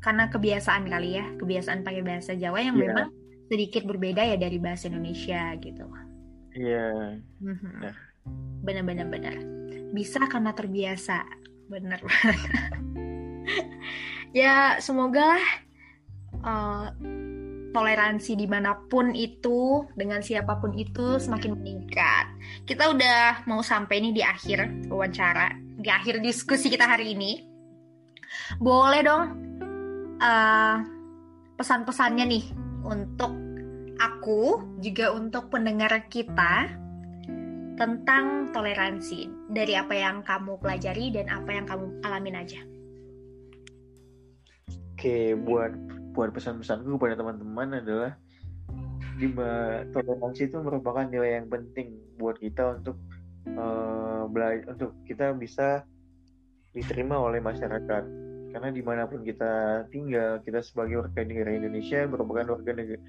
karena 0.00 0.28
kebiasaan 0.32 0.88
kali 0.88 1.20
ya 1.20 1.24
kebiasaan 1.40 1.84
pakai 1.84 2.02
bahasa 2.04 2.32
Jawa 2.36 2.60
yang 2.60 2.76
yeah. 2.80 2.88
memang 2.88 3.08
sedikit 3.52 3.84
berbeda 3.84 4.24
ya 4.24 4.36
dari 4.40 4.56
bahasa 4.56 4.88
Indonesia 4.88 5.56
gitu 5.60 5.84
iya 6.56 7.20
yeah. 7.40 7.44
hmm. 7.44 7.84
nah. 7.84 7.96
benar-benar 8.64 9.08
benar 9.12 9.36
bisa 9.92 10.24
karena 10.28 10.56
terbiasa 10.56 11.20
benar 11.68 12.00
ya 14.40 14.80
semoga 14.80 15.36
uh, 16.44 16.88
toleransi 17.74 18.38
di 18.38 18.46
mana 18.46 18.78
pun 18.86 19.10
itu 19.10 19.82
dengan 19.98 20.22
siapa 20.22 20.62
pun 20.62 20.70
itu 20.78 21.18
semakin 21.18 21.58
meningkat. 21.58 22.30
Kita 22.62 22.94
udah 22.94 23.44
mau 23.50 23.60
sampai 23.60 23.98
nih 23.98 24.14
di 24.14 24.22
akhir 24.22 24.86
wawancara, 24.86 25.50
di 25.82 25.90
akhir 25.90 26.22
diskusi 26.22 26.70
kita 26.70 26.86
hari 26.86 27.18
ini. 27.18 27.42
Boleh 28.62 29.02
dong 29.02 29.24
uh, 30.22 30.76
pesan-pesannya 31.58 32.24
nih 32.30 32.44
untuk 32.86 33.34
aku 33.98 34.62
juga 34.78 35.10
untuk 35.10 35.50
pendengar 35.50 36.06
kita 36.06 36.70
tentang 37.74 38.54
toleransi 38.54 39.50
dari 39.50 39.74
apa 39.74 39.94
yang 39.98 40.22
kamu 40.22 40.62
pelajari 40.62 41.10
dan 41.10 41.26
apa 41.26 41.50
yang 41.50 41.66
kamu 41.66 41.90
alamin 42.06 42.38
aja. 42.38 42.62
Oke, 44.94 45.34
buat 45.34 45.74
buat 46.14 46.30
pesan-pesanku 46.30 46.94
kepada 46.96 47.18
teman-teman 47.18 47.82
adalah 47.82 48.14
di 49.18 49.30
toleransi 49.90 50.50
itu 50.50 50.58
merupakan 50.62 51.06
nilai 51.06 51.42
yang 51.42 51.46
penting 51.50 51.98
buat 52.18 52.38
kita 52.38 52.82
untuk 52.82 52.98
uh, 53.54 54.26
belajar 54.30 54.74
untuk 54.74 54.94
kita 55.06 55.34
bisa 55.34 55.86
diterima 56.74 57.18
oleh 57.18 57.38
masyarakat 57.38 58.02
karena 58.54 58.68
di 58.70 58.82
mana 58.82 59.06
pun 59.06 59.22
kita 59.22 59.86
tinggal 59.90 60.42
kita 60.42 60.62
sebagai 60.62 61.06
warga 61.06 61.22
negara 61.22 61.50
Indonesia 61.54 62.06
merupakan 62.06 62.58
warga 62.58 62.70
negara, 62.74 63.02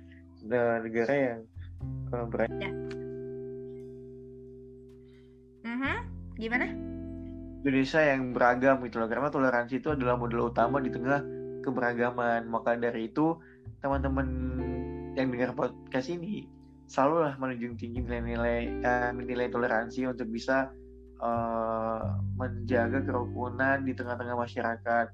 negara 0.82 1.14
yang 1.14 1.40
uh, 2.14 2.26
berada 2.30 2.58
ya. 2.58 2.72
mm-hmm. 5.66 5.98
gimana 6.38 6.66
Indonesia 7.66 8.02
yang 8.06 8.22
beragam 8.30 8.78
gitu 8.86 9.02
loh 9.02 9.10
karena 9.10 9.30
toleransi 9.34 9.82
itu 9.82 9.90
adalah 9.90 10.22
modal 10.22 10.54
utama 10.54 10.78
di 10.78 10.94
tengah 10.94 11.35
keberagaman. 11.66 12.46
Maka 12.46 12.78
dari 12.78 13.10
itu 13.10 13.42
teman-teman 13.82 14.28
yang 15.18 15.34
dengar 15.34 15.58
podcast 15.58 16.12
ini 16.14 16.46
selalu 16.86 17.26
lah 17.26 17.34
menunjung 17.42 17.76
tinggi 17.82 18.06
nilai-nilai 18.06 18.86
uh, 18.86 19.10
nilai 19.18 19.50
toleransi 19.50 20.06
untuk 20.06 20.30
bisa 20.30 20.70
uh, 21.18 22.22
menjaga 22.38 23.02
kerukunan 23.02 23.82
di 23.82 23.98
tengah-tengah 23.98 24.38
masyarakat. 24.38 25.08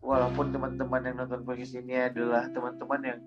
Walaupun 0.00 0.50
teman-teman 0.50 1.04
yang 1.04 1.16
nonton 1.20 1.44
podcast 1.44 1.76
ini 1.76 1.94
adalah 2.08 2.48
teman-teman 2.50 3.00
yang 3.04 3.20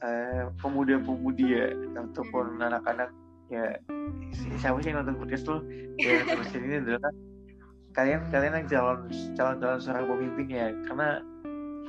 uh, 0.00 0.42
pemuda-pemudi 0.62 1.46
ya 1.50 1.66
ataupun 1.98 2.62
anak-anak 2.62 3.10
ya 3.52 3.76
siapa 4.62 4.80
sih 4.80 4.94
yang 4.94 5.04
nonton 5.04 5.18
podcast 5.20 5.44
tuh? 5.44 5.60
Ya 6.00 6.22
podcast 6.38 6.56
ini 6.56 6.78
adalah 6.80 7.12
kalian 7.94 8.20
kalian 8.30 8.54
yang 8.62 8.66
calon 8.70 8.98
calon 9.34 9.56
calon 9.58 9.80
seorang 9.82 10.06
pemimpin 10.06 10.46
ya. 10.48 10.66
Karena 10.86 11.08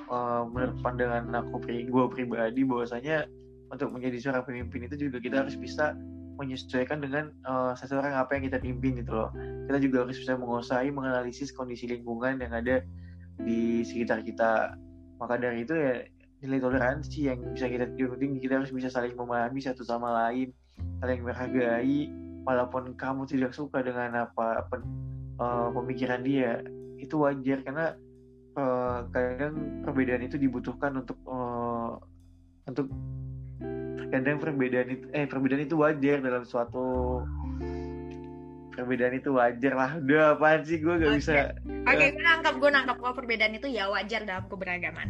uh, 0.10 0.44
menurut 0.50 0.78
pandangan 0.82 1.30
aku 1.34 1.62
pri 1.62 1.86
gue 1.88 2.06
pribadi 2.12 2.62
bahwasanya 2.66 3.26
untuk 3.74 3.90
menjadi 3.92 4.18
seorang 4.22 4.44
pemimpin 4.46 4.86
itu 4.86 5.10
juga 5.10 5.18
kita 5.20 5.46
harus 5.46 5.58
bisa 5.58 5.98
menyesuaikan 6.36 7.00
dengan 7.00 7.32
uh, 7.48 7.72
seseorang 7.80 8.12
apa 8.12 8.36
yang 8.36 8.52
kita 8.52 8.60
pimpin 8.60 9.00
gitu 9.00 9.16
loh. 9.16 9.32
Kita 9.68 9.80
juga 9.80 9.98
harus 10.04 10.20
bisa 10.20 10.36
menguasai 10.36 10.92
menganalisis 10.92 11.56
kondisi 11.56 11.88
lingkungan 11.88 12.44
yang 12.44 12.52
ada 12.52 12.84
di 13.40 13.82
sekitar 13.88 14.22
kita. 14.22 14.76
Maka 15.18 15.40
dari 15.40 15.64
itu 15.64 15.72
ya 15.72 16.04
nilai 16.44 16.60
toleransi 16.60 17.20
yang 17.32 17.40
bisa 17.56 17.72
kita 17.72 17.88
tinggi 17.96 18.38
kita 18.44 18.60
harus 18.60 18.70
bisa 18.70 18.92
saling 18.92 19.16
memahami 19.16 19.64
satu 19.64 19.82
sama 19.88 20.12
lain 20.12 20.52
saling 21.00 21.24
menghargai 21.24 22.12
walaupun 22.46 22.94
kamu 23.00 23.26
tidak 23.26 23.56
suka 23.56 23.82
dengan 23.82 24.28
apa, 24.28 24.62
apa 24.62 24.76
uh, 25.40 25.70
pemikiran 25.72 26.22
dia 26.22 26.62
itu 27.00 27.16
wajar. 27.20 27.64
Karena 27.64 27.96
uh, 28.56 29.06
kadang 29.12 29.84
perbedaan 29.84 30.24
itu 30.26 30.40
dibutuhkan 30.40 30.96
untuk 31.00 31.20
uh, 31.28 32.00
untuk 32.66 32.90
kadang 34.10 34.40
perbedaan 34.40 34.90
itu 34.90 35.06
eh 35.12 35.28
perbedaan 35.28 35.64
itu 35.68 35.76
wajar 35.78 36.18
dalam 36.24 36.44
suatu 36.48 37.22
perbedaan 38.76 39.16
itu 39.16 39.30
wajar 39.32 39.74
lah 39.76 39.92
udah 40.00 40.36
apa 40.36 40.64
sih 40.68 40.84
gue 40.84 40.94
gak 41.00 41.08
okay. 41.08 41.20
bisa 41.20 41.34
oke 41.88 41.96
okay, 41.96 42.08
gue 42.12 42.24
nangkap 42.24 42.54
gue 42.60 42.70
nangkap 42.70 42.98
kalau 43.00 43.16
perbedaan 43.16 43.54
itu 43.56 43.68
ya 43.72 43.88
wajar 43.88 44.22
dalam 44.28 44.46
keberagaman 44.52 45.08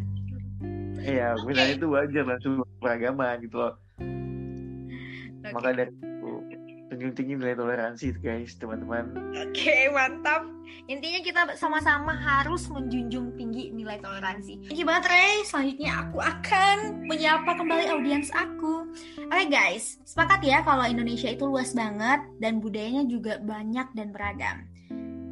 iya 1.01 1.33
okay. 1.33 1.41
perbedaan 1.41 1.69
itu 1.73 1.87
wajar 1.89 2.23
dalam 2.29 2.39
keberagaman 2.77 3.35
gitu 3.41 3.55
loh 3.57 3.73
okay. 5.41 5.51
maka 5.53 5.69
dari 5.73 5.91
tunjung 6.89 7.13
tinggi 7.17 7.33
nilai 7.37 7.57
toleransi 7.57 8.21
guys 8.21 8.53
teman-teman. 8.61 9.09
Oke 9.33 9.89
mantap. 9.89 10.45
Intinya 10.85 11.21
kita 11.21 11.41
sama-sama 11.57 12.13
harus 12.13 12.69
menjunjung 12.69 13.33
tinggi 13.37 13.73
nilai 13.73 13.97
toleransi. 14.01 14.69
Thank 14.69 14.77
you 14.77 14.85
banget 14.85 15.09
Ray. 15.09 15.41
Selanjutnya 15.45 15.91
aku 16.05 16.17
akan 16.21 16.77
menyapa 17.09 17.51
kembali 17.57 17.85
audiens 17.89 18.29
aku. 18.33 18.85
Oke 19.25 19.33
okay, 19.33 19.45
guys. 19.49 19.97
Sepakat 20.05 20.45
ya 20.45 20.61
kalau 20.61 20.85
Indonesia 20.85 21.29
itu 21.29 21.45
luas 21.49 21.73
banget 21.73 22.21
dan 22.37 22.61
budayanya 22.61 23.09
juga 23.09 23.41
banyak 23.41 23.87
dan 23.97 24.13
beragam 24.13 24.65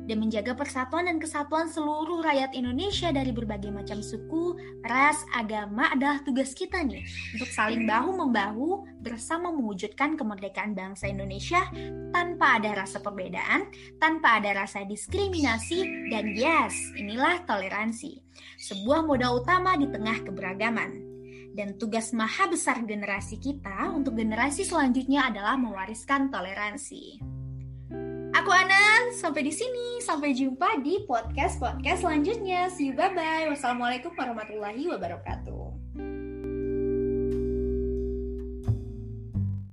dan 0.04 0.20
menjaga 0.20 0.52
persatuan 0.52 1.08
dan 1.08 1.18
kesatuan 1.20 1.72
seluruh 1.72 2.20
rakyat 2.24 2.52
Indonesia 2.52 3.10
dari 3.16 3.32
berbagai 3.32 3.72
macam 3.72 4.04
suku, 4.04 4.56
ras, 4.84 5.24
agama 5.32 5.88
adalah 5.92 6.20
tugas 6.24 6.52
kita 6.52 6.84
nih 6.84 7.04
untuk 7.36 7.50
saling 7.52 7.88
bahu-membahu 7.88 8.84
bersama 9.00 9.52
mewujudkan 9.52 10.20
kemerdekaan 10.20 10.76
bangsa 10.76 11.08
Indonesia 11.08 11.64
tanpa 12.12 12.60
ada 12.60 12.84
rasa 12.84 13.00
perbedaan, 13.00 13.68
tanpa 14.00 14.40
ada 14.44 14.64
rasa 14.64 14.84
diskriminasi, 14.84 16.12
dan 16.12 16.32
yes, 16.36 16.76
inilah 17.00 17.44
toleransi, 17.48 18.20
sebuah 18.60 19.08
modal 19.08 19.44
utama 19.44 19.76
di 19.80 19.88
tengah 19.88 20.24
keberagaman. 20.24 21.14
Dan 21.54 21.78
tugas 21.78 22.10
maha 22.18 22.50
besar 22.50 22.82
generasi 22.82 23.38
kita 23.38 23.94
untuk 23.94 24.18
generasi 24.18 24.66
selanjutnya 24.66 25.30
adalah 25.30 25.54
mewariskan 25.54 26.34
toleransi. 26.34 27.22
Aku 28.34 28.50
Ana, 28.50 29.14
sampai 29.14 29.46
di 29.46 29.54
sini. 29.54 30.02
Sampai 30.02 30.34
jumpa 30.34 30.82
di 30.82 31.06
podcast-podcast 31.06 32.02
selanjutnya. 32.02 32.66
See 32.74 32.90
you, 32.90 32.98
bye-bye. 32.98 33.54
Wassalamualaikum 33.54 34.10
warahmatullahi 34.18 34.90
wabarakatuh. 34.90 35.73